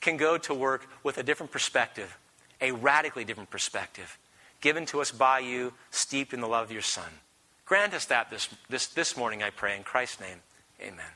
[0.00, 2.18] can go to work with a different perspective,
[2.60, 4.18] a radically different perspective,
[4.60, 7.08] given to us by you, steeped in the love of your Son.
[7.64, 10.38] Grant us that this, this, this morning, I pray, in Christ's name.
[10.80, 11.06] Amen.